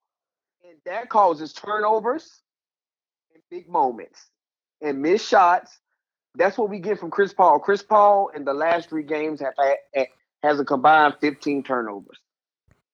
[0.62, 2.42] And that causes turnovers
[3.33, 4.31] and big moments
[4.81, 5.81] and missed shots.
[6.37, 7.59] That's what we get from Chris Paul.
[7.59, 10.07] Chris Paul in the last three games have had,
[10.44, 12.18] has a combined 15 turnovers.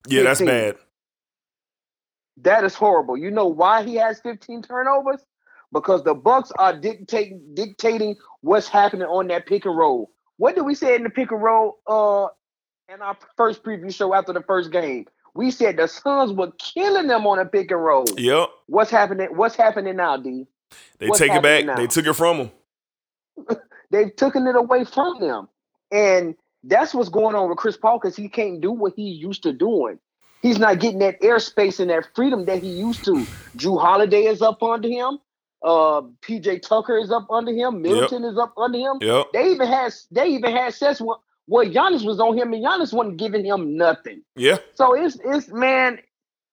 [0.07, 0.25] Yeah, 15.
[0.25, 0.77] that's bad.
[2.43, 3.17] That is horrible.
[3.17, 5.21] You know why he has 15 turnovers?
[5.73, 10.11] Because the Bucks are dictating dictating what's happening on that pick and roll.
[10.37, 12.29] What did we say in the pick and roll uh
[12.93, 15.07] in our first preview show after the first game?
[15.35, 18.05] We said the Suns were killing them on a pick and roll.
[18.17, 18.49] Yep.
[18.67, 19.29] What's happening?
[19.37, 20.47] What's happening now, D?
[20.99, 21.67] They what's take it back.
[21.67, 21.77] Now?
[21.77, 22.51] They took it from them.
[23.91, 25.49] They've taken it away from them.
[25.93, 26.35] And
[26.65, 29.53] that's what's going on with Chris Paul because he can't do what he used to
[29.53, 29.99] doing.
[30.43, 33.27] He's not getting that airspace and that freedom that he used to.
[33.57, 35.19] Jrue Holiday is up under him.
[35.63, 37.83] Uh, PJ Tucker is up under him.
[37.83, 38.33] Middleton yep.
[38.33, 38.99] is up under him.
[39.01, 39.27] Yep.
[39.35, 42.95] They even had they even had sets where, where Giannis was on him and Giannis
[42.95, 44.23] wasn't giving him nothing.
[44.37, 44.59] Yeah.
[44.75, 45.99] So it's it's man,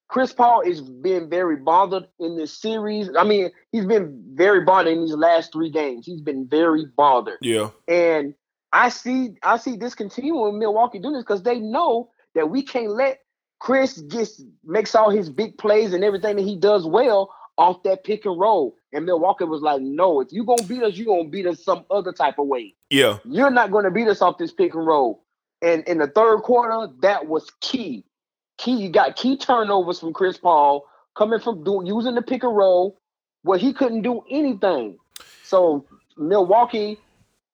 [0.10, 3.10] Chris Paul is being very bothered in this series.
[3.18, 6.06] I mean, he's been very bothered in these last three games.
[6.06, 7.38] He's been very bothered.
[7.42, 7.70] Yeah.
[7.88, 8.34] And
[8.72, 12.64] I see I see this continuing with Milwaukee doing this because they know that we
[12.64, 13.20] can't let
[13.60, 18.04] Chris gets makes all his big plays and everything that he does well off that
[18.04, 18.76] pick and roll.
[18.94, 21.86] And Milwaukee was like, no, if you're gonna beat us, you're gonna beat us some
[21.90, 22.76] other type of way.
[22.90, 23.18] Yeah.
[23.26, 25.24] You're not gonna beat us off this pick and roll.
[25.62, 28.06] And in the third quarter, that was key.
[28.58, 32.56] Key, you got key turnovers from Chris Paul coming from doing using the pick and
[32.56, 33.00] roll
[33.42, 34.98] where he couldn't do anything.
[35.44, 37.00] So Milwaukee,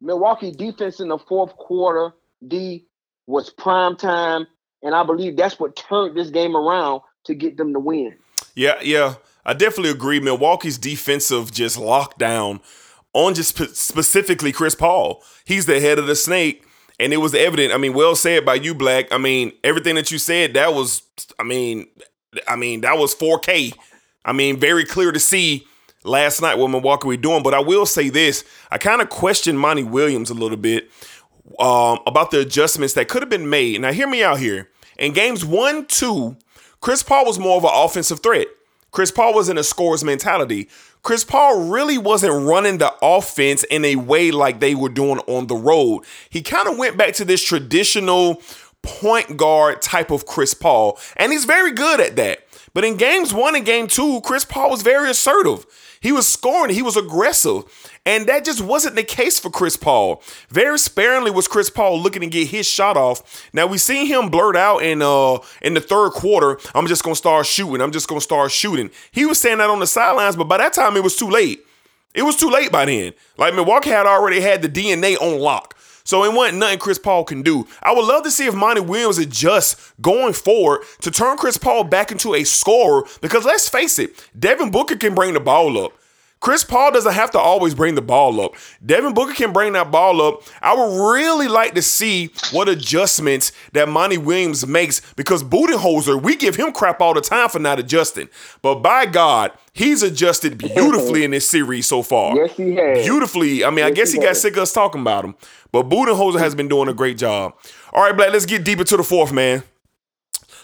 [0.03, 2.13] Milwaukee defense in the fourth quarter,
[2.45, 2.85] D
[3.25, 4.45] was prime time,
[4.83, 8.15] and I believe that's what turned this game around to get them to win.
[8.53, 9.15] Yeah, yeah.
[9.45, 10.19] I definitely agree.
[10.19, 12.61] Milwaukee's defensive just lockdown
[13.13, 15.23] on just spe- specifically Chris Paul.
[15.45, 16.65] He's the head of the snake,
[16.99, 17.73] and it was evident.
[17.73, 19.11] I mean, well said by you, Black.
[19.11, 21.03] I mean, everything that you said, that was,
[21.39, 21.87] I mean,
[22.47, 23.73] I mean, that was 4K.
[24.25, 25.65] I mean, very clear to see
[26.03, 27.43] last night what Milwaukee were doing.
[27.43, 30.89] But I will say this: I kind of questioned Monty Williams a little bit
[31.59, 33.81] um, about the adjustments that could have been made.
[33.81, 34.69] Now, hear me out here.
[34.97, 36.37] In games one, two,
[36.81, 38.47] Chris Paul was more of an offensive threat.
[38.91, 40.69] Chris Paul was in a scorer's mentality.
[41.01, 45.47] Chris Paul really wasn't running the offense in a way like they were doing on
[45.47, 46.03] the road.
[46.29, 48.41] He kind of went back to this traditional
[48.83, 52.47] point guard type of Chris Paul, and he's very good at that.
[52.73, 55.65] But in games one and game two, Chris Paul was very assertive.
[56.03, 57.63] He was scoring, he was aggressive.
[58.05, 60.21] And that just wasn't the case for Chris Paul.
[60.49, 63.49] Very sparingly was Chris Paul looking to get his shot off.
[63.53, 67.15] Now we seen him blurt out in uh in the third quarter, I'm just gonna
[67.15, 67.79] start shooting.
[67.81, 68.91] I'm just gonna start shooting.
[69.13, 71.65] He was saying that on the sidelines, but by that time it was too late.
[72.13, 73.13] It was too late by then.
[73.37, 75.75] Like Milwaukee had already had the DNA on lock.
[76.03, 77.67] So it wasn't nothing Chris Paul can do.
[77.81, 81.85] I would love to see if Monty Williams adjusts going forward to turn Chris Paul
[81.85, 85.93] back into a scorer because let's face it, Devin Booker can bring the ball up.
[86.43, 88.55] Chris Paul doesn't have to always bring the ball up.
[88.85, 90.43] Devin Booker can bring that ball up.
[90.61, 96.35] I would really like to see what adjustments that Monty Williams makes because Budenholzer, we
[96.35, 98.27] give him crap all the time for not adjusting.
[98.61, 102.35] But by God, he's adjusted beautifully in this series so far.
[102.35, 103.05] Yes, he has.
[103.05, 103.63] Beautifully.
[103.63, 105.35] I mean, I guess he he got sick of us talking about him.
[105.71, 107.53] But Budenholzer has been doing a great job.
[107.93, 109.63] All right, Black, let's get deeper to the fourth, man.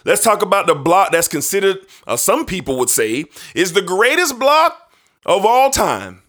[0.03, 3.23] Let's talk about the block that's considered, uh, some people would say,
[3.55, 4.88] is the greatest block
[5.25, 6.21] of all time.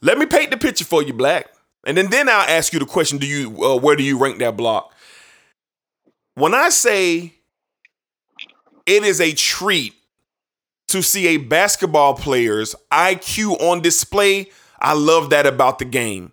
[0.00, 1.46] Let me paint the picture for you, Black,
[1.86, 4.38] and then then I'll ask you the question: Do you uh, where do you rank
[4.38, 4.92] that block?
[6.34, 7.34] When I say
[8.86, 9.94] it is a treat
[10.88, 14.50] to see a basketball player's IQ on display,
[14.80, 16.32] I love that about the game.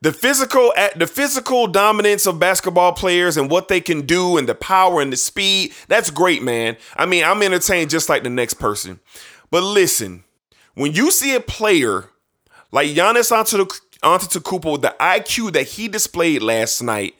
[0.00, 4.48] The physical at the physical dominance of basketball players and what they can do and
[4.48, 6.76] the power and the speed, that's great, man.
[6.96, 8.98] I mean, I'm entertained just like the next person.
[9.52, 10.24] But listen,
[10.74, 12.08] when you see a player
[12.70, 13.30] like Giannis
[14.02, 17.14] Antetokounmpo with the IQ that he displayed last night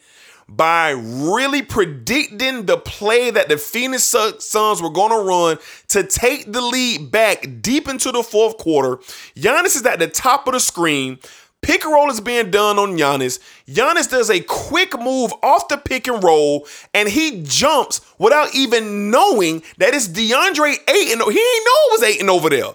[0.48, 6.52] by really predicting the play that the Phoenix Suns were going to run to take
[6.52, 8.96] the lead back deep into the fourth quarter,
[9.36, 11.18] Giannis is at the top of the screen.
[11.62, 13.38] Pick and roll is being done on Giannis.
[13.68, 19.12] Giannis does a quick move off the pick and roll, and he jumps without even
[19.12, 21.20] knowing that it's DeAndre Ayton.
[21.20, 22.72] He ain't know it was Ayton over there.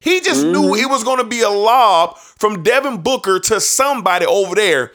[0.00, 0.84] He just knew mm-hmm.
[0.84, 4.92] it was going to be a lob from Devin Booker to somebody over there.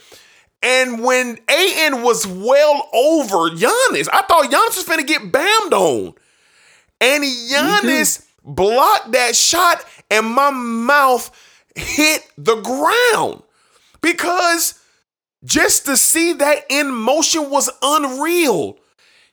[0.64, 6.14] And when Ayton was well over Giannis, I thought Giannis was finna get bammed on.
[7.00, 11.32] And Giannis blocked that shot, and my mouth
[11.76, 13.42] hit the ground
[14.02, 14.76] because
[15.44, 18.78] just to see that in motion was unreal.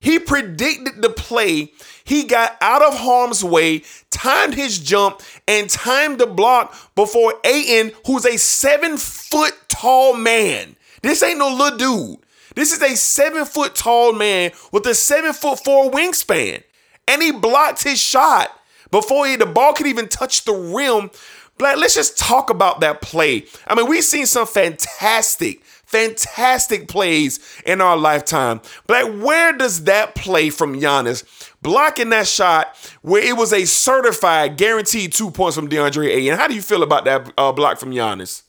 [0.00, 1.72] He predicted the play.
[2.04, 7.92] He got out of harm's way, timed his jump, and timed the block before Ayton,
[8.06, 10.76] who's a seven foot tall man.
[11.02, 12.18] This ain't no little dude.
[12.54, 16.62] This is a seven foot tall man with a seven foot four wingspan.
[17.06, 18.50] And he blocked his shot
[18.90, 21.10] before he, the ball could even touch the rim.
[21.56, 23.46] Black, let's just talk about that play.
[23.66, 28.60] I mean, we've seen some fantastic, fantastic plays in our lifetime.
[28.86, 31.24] Black, where does that play from Giannis
[31.62, 36.38] blocking that shot where it was a certified guaranteed two points from DeAndre Ayton?
[36.38, 38.42] How do you feel about that uh, block from Giannis?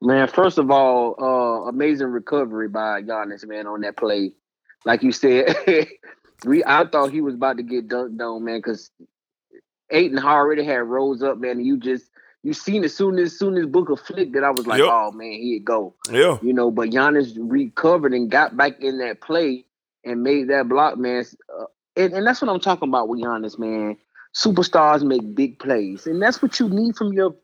[0.00, 4.32] Man, first of all, uh, amazing recovery by Giannis, man, on that play.
[4.84, 5.56] Like you said,
[6.44, 8.90] we I thought he was about to get dunked on, man, because
[9.90, 11.64] Ayton already had rose up, man.
[11.64, 12.10] You just
[12.46, 14.88] you seen as soon as soon as Booker flicked that I was like, Yep.
[14.90, 15.94] oh man, he'd go.
[16.10, 16.38] Yeah.
[16.42, 19.64] You know, but Giannis recovered and got back in that play
[20.04, 21.24] and made that block, man.
[21.52, 21.64] Uh,
[21.96, 23.96] and, and that's what I'm talking about with Giannis, man.
[24.34, 27.34] Superstars make big plays, and that's what you need from your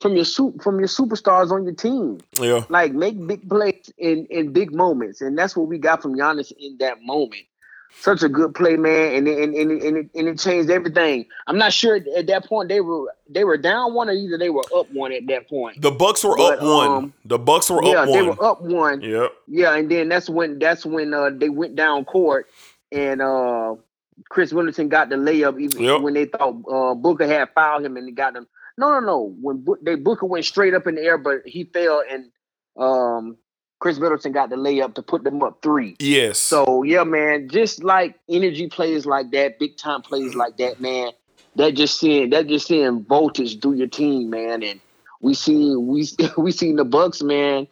[0.00, 2.18] from your su- from your superstars on your team.
[2.38, 2.64] Yeah.
[2.68, 6.52] Like make big plays in in big moments, and that's what we got from Giannis
[6.58, 7.42] in that moment.
[8.00, 11.24] Such a good play, man, and it, and, and, and, it, and it changed everything.
[11.46, 14.50] I'm not sure at that point they were they were down one or either they
[14.50, 15.80] were up one at that point.
[15.80, 16.88] The Bucks were But, up one.
[16.90, 18.36] um, The Bucks were yeah, up they one.
[18.36, 19.00] were up one.
[19.00, 19.32] Yep.
[19.48, 22.46] Yeah, and then that's when that's when uh, they went down court,
[22.92, 23.76] and uh,
[24.28, 26.00] Khris Middleton got the layup even Yep.
[26.02, 28.46] when they thought uh, Booker had fouled him, and he got them.
[28.76, 29.34] No, no, no.
[29.40, 32.26] When Bo- they Booker went straight up in the air, but he fell, and
[32.76, 33.36] um,
[33.80, 35.96] Khris Middleton got the layup to put them up three.
[35.98, 36.38] Yes.
[36.38, 41.10] So yeah, man, just like energy plays like that, big time plays like that, man.
[41.56, 44.62] That just seeing that just seeing voltage through your team, man.
[44.62, 44.80] And
[45.20, 46.08] we seen we
[46.38, 47.66] we seen the Bucks, man,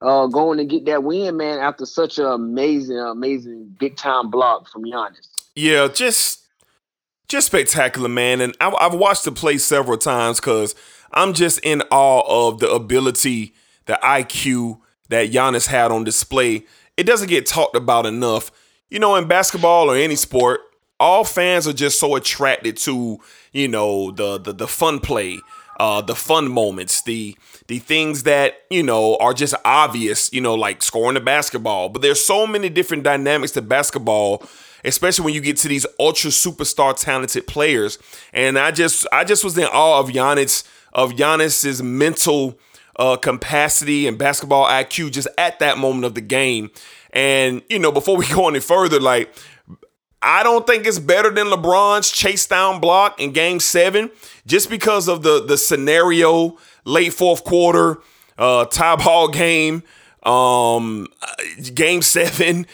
[0.00, 4.68] uh, going to get that win, man, after such an amazing, amazing big time block
[4.68, 5.28] from Giannis.
[5.54, 6.46] Yeah, just
[7.28, 8.40] just spectacular, man.
[8.40, 10.74] And I, I've watched the play several times because
[11.12, 13.54] I'm just in awe of the ability,
[13.86, 16.64] the IQ that Giannis had on display.
[16.96, 18.50] It doesn't get talked about enough.
[18.90, 20.60] You know, in basketball or any sport,
[20.98, 23.18] all fans are just so attracted to,
[23.52, 25.40] you know, the the, the fun play,
[25.78, 27.36] uh, the fun moments, the
[27.66, 30.32] the things that you know are just obvious.
[30.32, 31.88] You know, like scoring the basketball.
[31.88, 34.46] But there's so many different dynamics to basketball
[34.84, 37.98] especially when you get to these ultra superstar talented players.
[38.32, 42.58] And I just I just was in awe of Giannis of Giannis's mental
[42.98, 46.70] uh, capacity and basketball IQ just at that moment of the game.
[47.12, 49.34] And you know, before we go any further, like
[50.22, 54.10] I don't think it's better than LeBron's chase down block in game seven,
[54.46, 57.98] just because of the the scenario, late fourth quarter,
[58.38, 59.82] uh, tie ball game,
[60.22, 61.06] um,
[61.74, 62.66] game seven,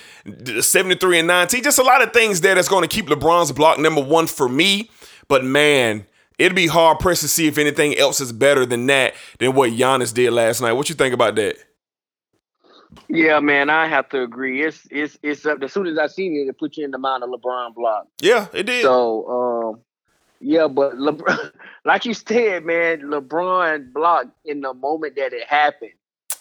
[0.60, 1.62] 73 and 19.
[1.62, 4.48] Just a lot of things there that's going to keep LeBron's block number one for
[4.48, 4.90] me.
[5.28, 6.06] But man,
[6.42, 9.70] it'd be hard pressed to see if anything else is better than that than what
[9.70, 10.72] Giannis did last night.
[10.72, 11.56] What you think about that?
[13.08, 14.62] Yeah, man, I have to agree.
[14.62, 15.62] It's it's it's up.
[15.62, 18.06] As soon as I seen it, it put you in the mind of LeBron block.
[18.20, 18.82] Yeah, it did.
[18.82, 19.80] So, um,
[20.40, 21.52] yeah, but LeBron,
[21.84, 25.92] like you said, man, LeBron blocked in the moment that it happened.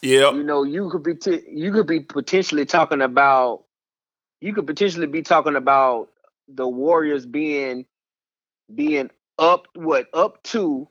[0.01, 3.63] yeah, You know, you could be t- you could be potentially talking about
[4.41, 6.09] you could potentially be talking about
[6.47, 7.85] the Warriors being
[8.73, 9.09] being
[9.41, 10.87] up what up two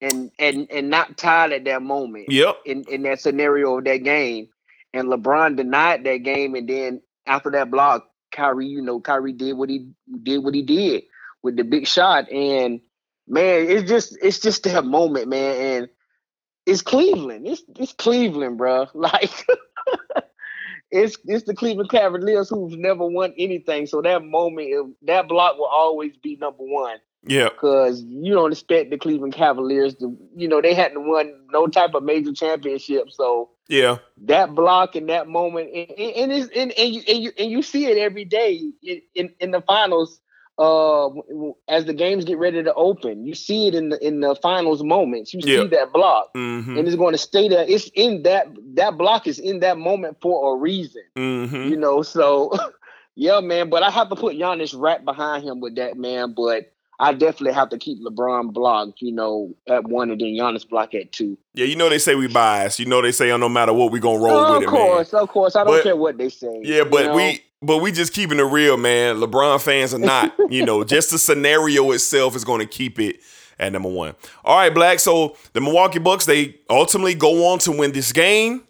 [0.00, 4.04] and and and not tied at that moment yep, in in that scenario of that
[4.04, 4.48] game.
[4.92, 9.54] And LeBron denied that game, and then after that block, Kyrie, you know, Kyrie did
[9.54, 9.88] what he
[10.22, 11.04] did what he did
[11.42, 12.30] with the big shot.
[12.30, 12.80] And
[13.26, 15.56] man, it's just it's just that moment, man.
[15.56, 15.88] And
[16.66, 17.46] it's Cleveland.
[17.46, 18.86] It's it's Cleveland, bro.
[18.94, 19.46] Like
[20.90, 23.86] it's it's the Cleveland Cavaliers who've never won anything.
[23.86, 28.90] So that moment, that block will always be number one yeah, because you don't expect
[28.90, 33.10] the Cleveland Cavaliers to, you know, they hadn't won no type of major championship.
[33.10, 37.32] So yeah, that block in that moment, and, and, and, and, and, you, and you
[37.38, 40.20] and you see it every day in, in, in the finals.
[40.58, 41.08] Uh,
[41.68, 44.82] as the games get ready to open, you see it in the in the finals
[44.82, 45.32] moments.
[45.32, 45.62] You Yeah.
[45.62, 47.64] see that block, mm-hmm, and it's going to stay there.
[47.66, 51.70] It's in that that block is in that moment for a reason mm-hmm.
[51.70, 52.02] you know.
[52.02, 52.52] So,
[53.14, 53.70] yeah, man.
[53.70, 56.34] But I have to put Giannis right behind him with that, man.
[56.36, 60.68] But I definitely have to keep LeBron blocked, you know, at one and then Giannis
[60.68, 61.38] block at two.
[61.54, 62.78] Yeah, you know they say we biased.
[62.78, 64.66] You know they say oh, no matter what we gonna roll Oh, with of it,
[64.66, 64.74] man.
[64.86, 65.56] course, of course.
[65.56, 66.60] I don't But- care what they say.
[66.62, 67.16] Yeah, but you know?
[67.16, 69.16] we but we just keeping it real, man.
[69.16, 70.34] LeBron fans are not.
[70.50, 73.20] you know, just the scenario itself is going to keep it
[73.58, 74.14] at number one.
[74.44, 74.98] All right, Black.
[75.00, 78.62] So the Milwaukee Bucks they ultimately go on to win this game.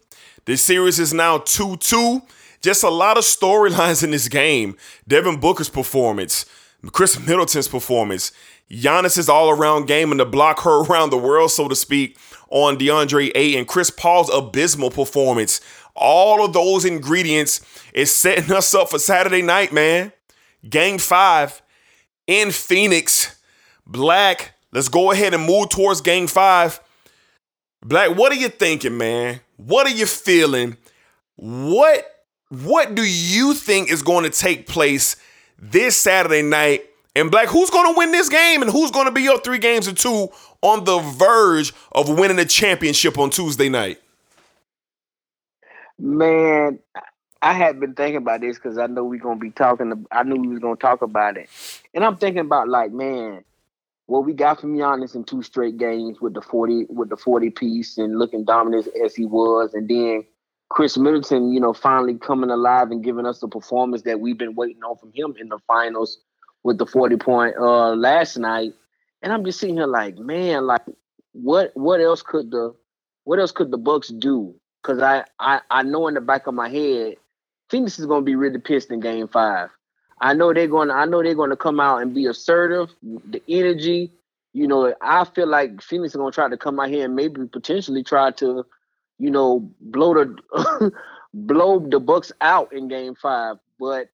[0.45, 2.21] This series is now two two.
[2.61, 4.77] Just a lot of storylines in this game.
[5.07, 6.45] Devin Booker's performance,
[6.89, 8.31] Khris Middleton's performance,
[8.69, 12.17] Giannis's all-around game and the block her around the world, so to speak,
[12.49, 15.61] on DeAndre and Chris Paul's abysmal performance.
[15.95, 17.61] All of those ingredients
[17.93, 20.11] is setting us up for Saturday night, man.
[20.67, 21.61] Game five
[22.27, 23.39] in Phoenix.
[23.85, 26.79] Black, let's go ahead and move towards game five.
[27.83, 29.41] Black, what are you thinking, man?
[29.57, 30.77] What are you feeling?
[31.35, 32.05] What
[32.49, 35.15] what do you think is going to take place
[35.61, 36.85] this Saturday night?
[37.15, 39.59] And Black, who's going to win this game and who's going to be up three
[39.59, 40.29] games to two
[40.61, 44.01] on the verge of winning the championship on Tuesday night?
[45.99, 46.79] Man,
[47.41, 50.05] I had been thinking about this because I know we're gonna be talking.
[50.11, 51.49] I knew we was gonna talk about it,
[51.93, 53.43] and I'm thinking about like, man,
[54.05, 57.49] what we got from Giannis in two straight games with the forty with the forty
[57.49, 60.23] piece and looking dominant as he was, and then
[60.71, 64.55] Khris Middleton, you know, finally coming alive and giving us the performance that we've been
[64.55, 66.19] waiting on from him in the finals
[66.63, 68.73] with the forty point uh last night.
[69.21, 70.83] And I'm just sitting here like, man, like
[71.33, 72.75] what what else could the
[73.25, 74.55] what else could the Bucks do?
[74.81, 77.17] Because I, I I know in the back of my head,
[77.69, 79.69] Phoenix is gonna be really pissed in game five.
[80.21, 82.91] I know they're to I know they're going to come out and be assertive.
[83.01, 84.11] The energy,
[84.53, 87.47] you know, I feel like Phoenix is to try to come out here and maybe
[87.47, 88.65] potentially try to,
[89.21, 90.91] you know, blow the
[91.33, 93.57] blow the Bucks out in Game Five.
[93.79, 94.09] But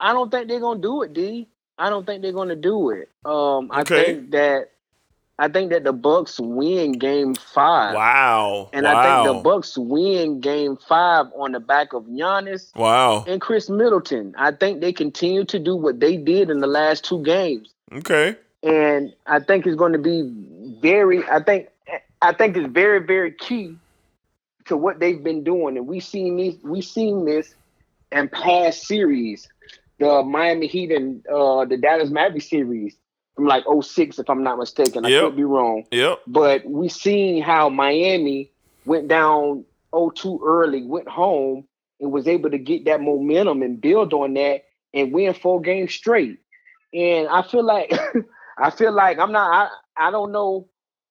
[0.00, 1.48] I don't think they're going to do it, D.
[1.78, 3.08] I don't think they're going to do it.
[3.24, 4.04] Um, I Okay.
[4.04, 4.70] think that
[5.40, 7.94] I think that the Bucks win Game Five.
[7.94, 8.70] Wow.
[8.72, 8.96] And wow.
[8.98, 13.24] I think the Bucks win Game Five on the back of Giannis Wow.
[13.28, 14.34] and Khris Middleton.
[14.36, 18.34] I think they continue to do what they did in the last two games, Okay.
[18.64, 20.28] and I think it's going to be
[20.82, 21.22] very.
[21.28, 21.68] I think
[22.20, 23.76] I think it's very very key
[24.68, 26.56] to what they've been doing, and we seen this.
[26.62, 27.54] We seen this
[28.12, 29.48] in past series,
[29.98, 32.96] the Miami Heat and uh, the Dallas Mavericks series
[33.34, 35.04] from like 06, if I'm not mistaken.
[35.04, 35.22] I Yep.
[35.22, 36.20] could be wrong Yep.
[36.26, 38.50] but we seen how Miami
[38.84, 41.64] went down 0-2 early, went home,
[42.00, 44.62] and was able to get that momentum and build on that
[44.94, 46.38] and win four games straight.
[46.94, 47.92] And I feel like
[48.58, 50.68] I feel like I'm not I, I don't know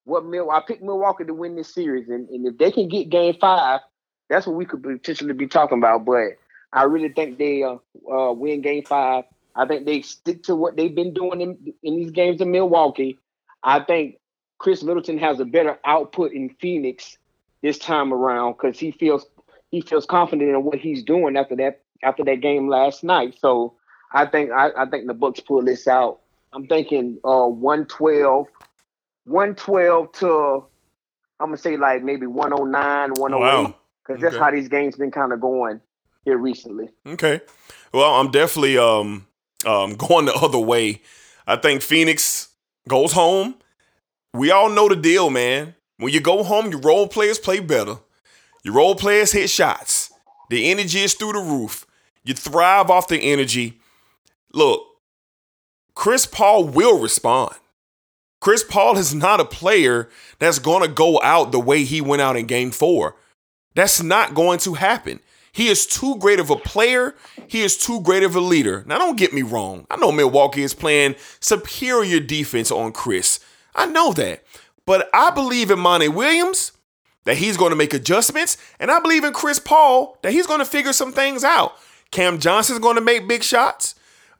[0.08, 2.08] what Mil I picked Milwaukee to win this series.
[2.08, 3.80] And, and if they can get game five,
[4.28, 6.04] that's what we could potentially be talking about.
[6.04, 6.38] But
[6.72, 7.76] I really think they uh,
[8.10, 9.24] uh, win game five.
[9.54, 13.18] I think they stick to what they've been doing in, in these games in Milwaukee.
[13.62, 14.18] I think
[14.58, 17.18] Khris Middleton has a better output in Phoenix
[17.62, 19.26] this time around because he feels
[19.70, 23.36] he feels confident in what he's doing after that after that game last night.
[23.38, 23.74] So
[24.12, 26.20] I think I, I think the Bucks pull this out.
[26.52, 28.46] I'm thinking uh 112,
[29.28, 30.64] 112 to
[31.40, 33.74] I'm gonna say like maybe 109, 108 Wow.
[34.04, 34.44] because that's Okay.
[34.44, 35.80] how these games been kind of going
[36.24, 36.88] here recently.
[37.06, 37.40] Okay.
[37.92, 39.26] Well, I'm definitely um
[39.66, 41.02] um going the other way.
[41.46, 42.48] I think Phoenix
[42.88, 43.54] goes home.
[44.34, 45.74] We all know the deal, man.
[45.96, 47.96] When you go home, your role players play better.
[48.62, 50.12] Your role players hit shots.
[50.50, 51.86] The energy is through the roof.
[52.24, 53.80] You thrive off the energy.
[54.52, 54.82] Look,
[55.94, 57.54] Chris Paul will respond.
[58.40, 60.08] Chris Paul is not a player
[60.38, 63.16] that's going to go out the way he went out in game four.
[63.74, 65.20] That's not going to happen.
[65.52, 67.16] He is too great of a player.
[67.48, 68.84] He is too great of a leader.
[68.86, 69.86] Now, don't get me wrong.
[69.90, 73.40] I know Milwaukee is playing superior defense on Chris.
[73.74, 74.44] I know that.
[74.86, 76.72] But I believe in Monty Williams
[77.24, 78.56] that he's going to make adjustments.
[78.78, 81.76] And I believe in Chris Paul that he's going to figure some things out.
[82.10, 83.94] Cam Johnson's going to make big shots.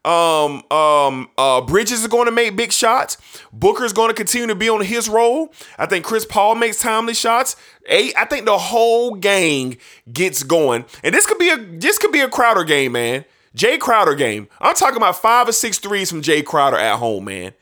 [0.05, 3.17] Um, um, uh, Bridges is going to make big shots.
[3.51, 5.53] Booker's going to continue to be on his role.
[5.77, 7.55] I think Chris Paul makes timely shots.
[7.87, 9.77] Eight, I think the whole gang
[10.11, 13.25] gets going, and this could be a this could be a Crowder game, man.
[13.55, 14.47] Jae Crowder game.
[14.61, 17.53] I'm talking about five or six threes from Jae Crowder at home, man.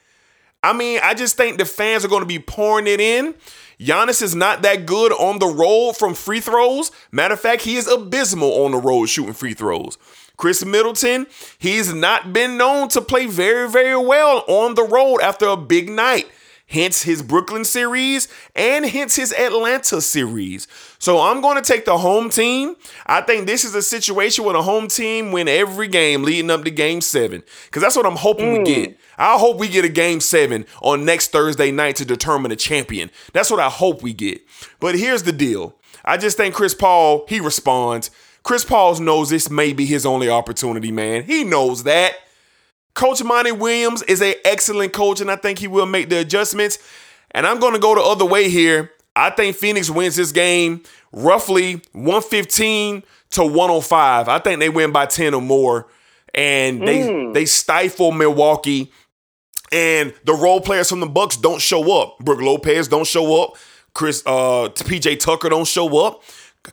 [0.62, 3.36] I mean, I just think the fans are going to be pouring it in.
[3.80, 6.92] Giannis is not that good on the road from free throws.
[7.12, 9.98] Matter of fact, he is abysmal on the road shooting free throws.
[10.38, 11.28] Khris Middleton,
[11.58, 15.90] he's not been known to play very, very well on the road after a big
[15.90, 16.28] night.
[16.70, 20.68] Hence his Brooklyn series and hence his Atlanta series.
[21.00, 22.76] So I'm going to take the home team.
[23.06, 26.66] I think this is a situation where the home team win every game leading up
[26.66, 27.42] to game seven.
[27.66, 28.90] Because that's what I'm hoping we get.
[28.90, 28.98] Mm.
[29.18, 33.12] I hope we get a game seven on next Thursday night to determine a champion.
[33.32, 34.42] That's what I hope we get.
[34.82, 35.74] But here's the deal.
[36.04, 38.12] I just think Chris Paul, he responds.
[38.48, 41.24] Chris Paul knows this may be his only opportunity, man.
[41.24, 42.14] He knows that.
[42.94, 46.80] Coach Monty Williams is an excellent coach, and I think he will make the adjustments.
[47.32, 48.94] And I'm going to go the other way here.
[49.18, 50.82] I think Phoenix wins this game
[51.12, 54.30] roughly 115 to 105.
[54.30, 55.88] I think they win by 10 or more.
[56.34, 58.94] And they they stifle Milwaukee.
[59.74, 62.18] And the role players from the Bucks don't show up.
[62.20, 63.58] Brook Lopez don't show up.
[63.94, 66.24] Chris uh PJ Tucker don't show up.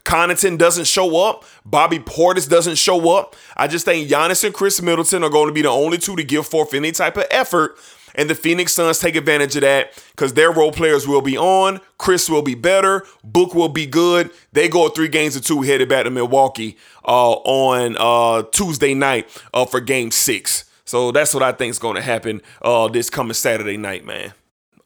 [0.05, 1.45] Connaughton doesn't show up.
[1.65, 3.37] Bobby Portis doesn't show up.
[3.57, 6.25] I just think Giannis and Khris Middleton are going to be the only two to
[6.25, 7.79] give forth any type of effort.
[8.17, 11.81] And the Phoenix Suns take advantage of that because their role players will be on.
[11.99, 13.05] Chris will be better.
[13.25, 14.31] Book will be good.
[14.53, 19.29] They go three games to two headed back to Milwaukee uh, on uh, Tuesday night
[19.53, 20.65] uh, for game six.
[20.85, 24.33] So that's what I think is going to happen uh, this coming Saturday night, man.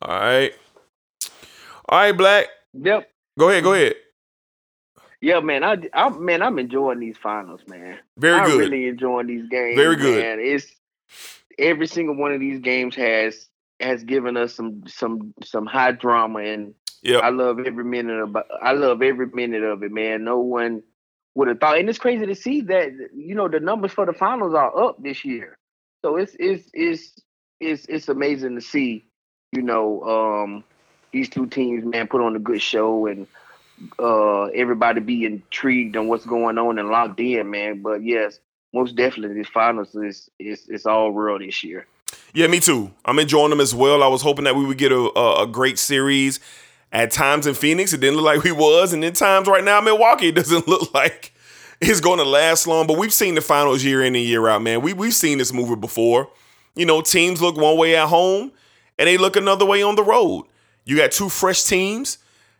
[0.00, 0.54] All right.
[1.88, 2.46] All right, Black.
[2.72, 3.10] Yep.
[3.38, 3.64] Go ahead.
[3.64, 3.94] Go ahead.
[5.20, 5.64] Yeah, man.
[5.64, 7.98] I, I man, I'm enjoying these finals, man.
[8.16, 8.52] Very good.
[8.52, 9.76] I'm really enjoying these games.
[9.76, 10.22] Very good.
[10.22, 10.38] Man.
[10.40, 10.66] It's
[11.58, 13.48] every single one of these games has
[13.80, 17.18] has given us some some some high drama, and Yeah.
[17.18, 20.24] I love every minute of I love every minute of it, man.
[20.24, 20.82] No one
[21.34, 24.12] would have thought, and it's crazy to see that you know the numbers for the
[24.12, 25.56] finals are up this year.
[26.04, 27.12] So it's it's it's
[27.60, 29.04] it's it's amazing to see,
[29.52, 30.64] you know, um,
[31.12, 33.26] these two teams, man, put on a good show and
[33.98, 37.82] uh everybody be intrigued on what's going on and locked in, man.
[37.82, 38.40] But yes,
[38.72, 41.86] most definitely this finals is is it's all real this year.
[42.34, 42.92] Yeah, me too.
[43.04, 44.02] I'm enjoying them as well.
[44.02, 46.40] I was hoping that we would get a, a, a great series.
[46.90, 49.78] At times in Phoenix, it didn't look like we was, and in times right now,
[49.80, 51.32] Milwaukee, it doesn't look like
[51.80, 52.86] it's going to last long.
[52.86, 54.80] But we've seen the finals year in and year out, man.
[54.80, 56.30] We we've seen this movie before.
[56.74, 58.52] You know, teams look one way at home,
[58.98, 60.46] and they look another way on the road.
[60.84, 62.18] You got two fresh teams,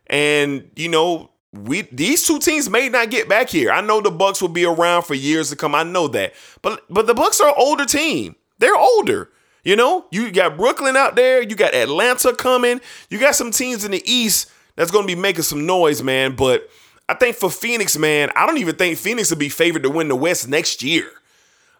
[0.09, 3.71] and you know we these two teams may not get back here.
[3.71, 5.73] I know the Bucks will be around for years to come.
[5.75, 8.35] I know that, but but the Bucks are an older team.
[8.59, 9.29] They're older.
[9.63, 12.79] You know, you got Brooklyn out there, you got Atlanta coming,
[13.09, 16.35] you got some teams in the East that's going to be making some noise, man.
[16.35, 16.69] But
[17.09, 20.07] I think for Phoenix, man, I don't even think Phoenix will be favored to win
[20.07, 21.11] the West next year.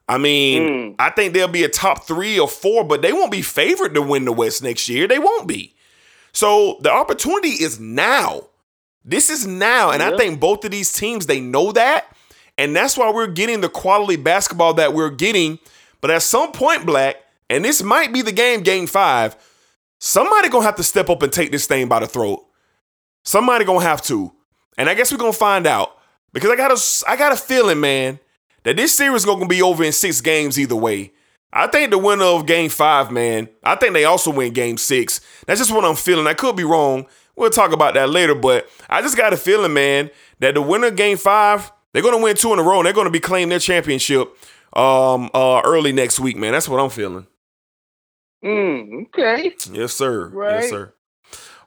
[0.09, 0.95] I mean, mm.
[0.99, 4.01] I think they'll be a top three or four, but they won't be favored to
[4.01, 5.07] win the West next year.
[5.07, 5.75] They won't be.
[6.31, 8.47] So the opportunity is now.
[9.03, 9.91] This is now.
[9.91, 12.15] And I think both of these teams, they know that.
[12.57, 15.59] And that's why we're getting the quality basketball that we're getting.
[16.01, 17.15] But at some point, Black,
[17.49, 19.35] and this might be the game, game five,
[19.99, 22.45] somebody gonna have to step up and take this thing by the throat.
[23.23, 24.31] Somebody gonna have to.
[24.77, 25.97] And I guess we're gonna find out.
[26.31, 28.19] Because I got a I got a feeling, man,
[28.63, 31.11] that this series is gonna be over in six games either way.
[31.51, 35.19] I think the winner of game five, man, I think they also win game six.
[35.47, 36.27] That's just what I'm feeling.
[36.27, 37.07] I could be wrong.
[37.35, 40.87] We'll talk about that later, but I just got a feeling, man, that the winner
[40.87, 43.49] of game five, they're gonna win two in a row and they're gonna be claiming
[43.49, 44.35] their championship
[44.73, 46.51] um uh early next week, man.
[46.51, 47.25] That's what I'm feeling.
[48.43, 49.53] Mm, okay.
[49.71, 50.27] Yes, sir.
[50.29, 50.61] Right.
[50.61, 50.93] Yes, sir.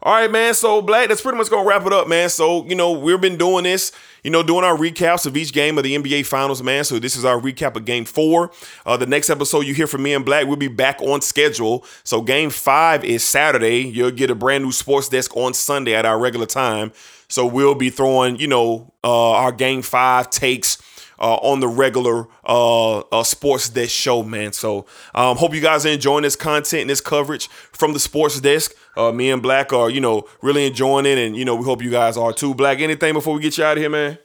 [0.05, 0.53] All right, man.
[0.53, 2.29] So, Black, that's pretty much going to wrap it up, man.
[2.29, 3.93] So, you know, we've been doing this,
[4.25, 6.83] you know, doing our recaps of each game of the NBA Finals, man.
[6.83, 8.51] So, this is our recap of game four.
[8.85, 11.85] Uh, the next episode you hear from me and Black, we'll be back on schedule.
[12.03, 13.79] So, game five is Saturday.
[13.83, 16.91] You'll get a brand new sports desk on Sunday at our regular time.
[17.29, 20.79] So, we'll be throwing, you know, uh, our game five takes
[21.23, 24.53] uh, on the regular uh, uh, sports desk show, man.
[24.53, 28.41] So um, hope you guys are enjoying this content and this coverage from the sports
[28.41, 28.75] desk.
[28.97, 31.81] Uh, me and Black are, you know, really enjoying it, and you know, we hope
[31.81, 32.55] you guys are too.
[32.55, 34.18] Black, anything before we get you out of here, man?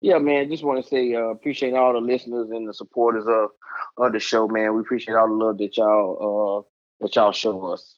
[0.00, 0.50] Yeah, man.
[0.50, 3.50] Just want to say uh, appreciate all the listeners and the supporters of
[3.98, 4.74] of the show, man.
[4.74, 7.96] We appreciate all the love that y'all uh, that y'all show us.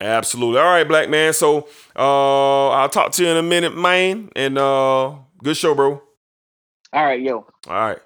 [0.00, 0.58] Absolutely.
[0.58, 1.32] All right, black man.
[1.32, 4.30] So uh I'll talk to you in a minute, man.
[4.34, 6.02] And uh good show, bro.
[6.92, 7.46] All right, yo.
[7.68, 7.98] All right.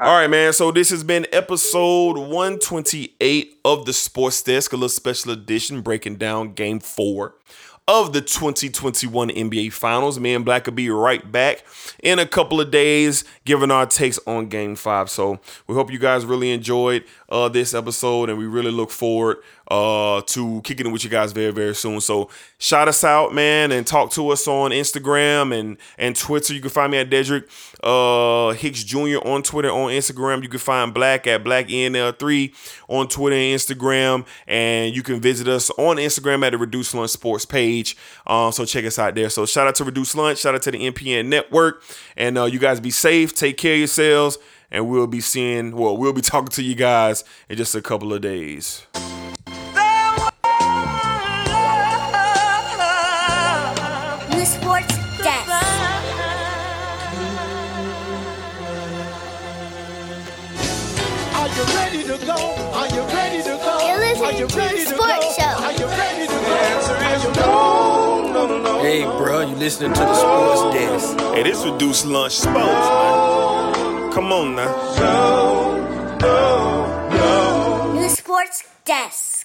[0.00, 0.52] All right, man.
[0.52, 6.16] So this has been episode 128 of the Sports Desk, a little special edition breaking
[6.16, 7.36] down game four
[7.86, 10.18] of the 2021 NBA Finals.
[10.18, 11.64] Me and Black will be right back
[12.02, 15.08] in a couple of days, giving our takes on Game Five.
[15.08, 15.38] So
[15.68, 20.20] we hope you guys really enjoyed uh, this episode, and we really look forward uh,
[20.26, 21.98] to kicking it with you guys very, very soon.
[22.02, 22.28] So
[22.58, 26.52] shout us out, man, and talk to us on Instagram and and Twitter.
[26.52, 27.48] You can find me at Dedrick
[27.82, 29.26] uh, Hicks Jr.
[29.26, 30.42] on Twitter, on Instagram.
[30.42, 32.54] You can find Black at Black NL3
[32.88, 37.10] on Twitter and Instagram, and you can visit us on Instagram at the Reduced Lunch
[37.12, 37.96] Sports page.
[38.26, 39.30] Um, so check us out there.
[39.30, 41.82] So shout out to Reduced Lunch, shout out to the NPN Network,
[42.14, 44.36] and uh, you guys be safe, take care of yourselves,
[44.72, 45.76] and we'll be seeing.
[45.76, 48.86] Well, we'll be talking to you guys in just a couple of days.
[61.34, 62.34] Are you ready to go?
[62.72, 63.78] Are you ready to go?
[64.24, 65.44] Are you ready for Sports Show.
[65.44, 68.32] Are you ready to go?
[68.32, 71.18] No, no, no, hey, bro, you listening to the sports desk?
[71.34, 73.61] Hey, this reduced lunch sports, man.
[74.12, 74.68] Come on now.
[77.94, 79.41] The sports desk.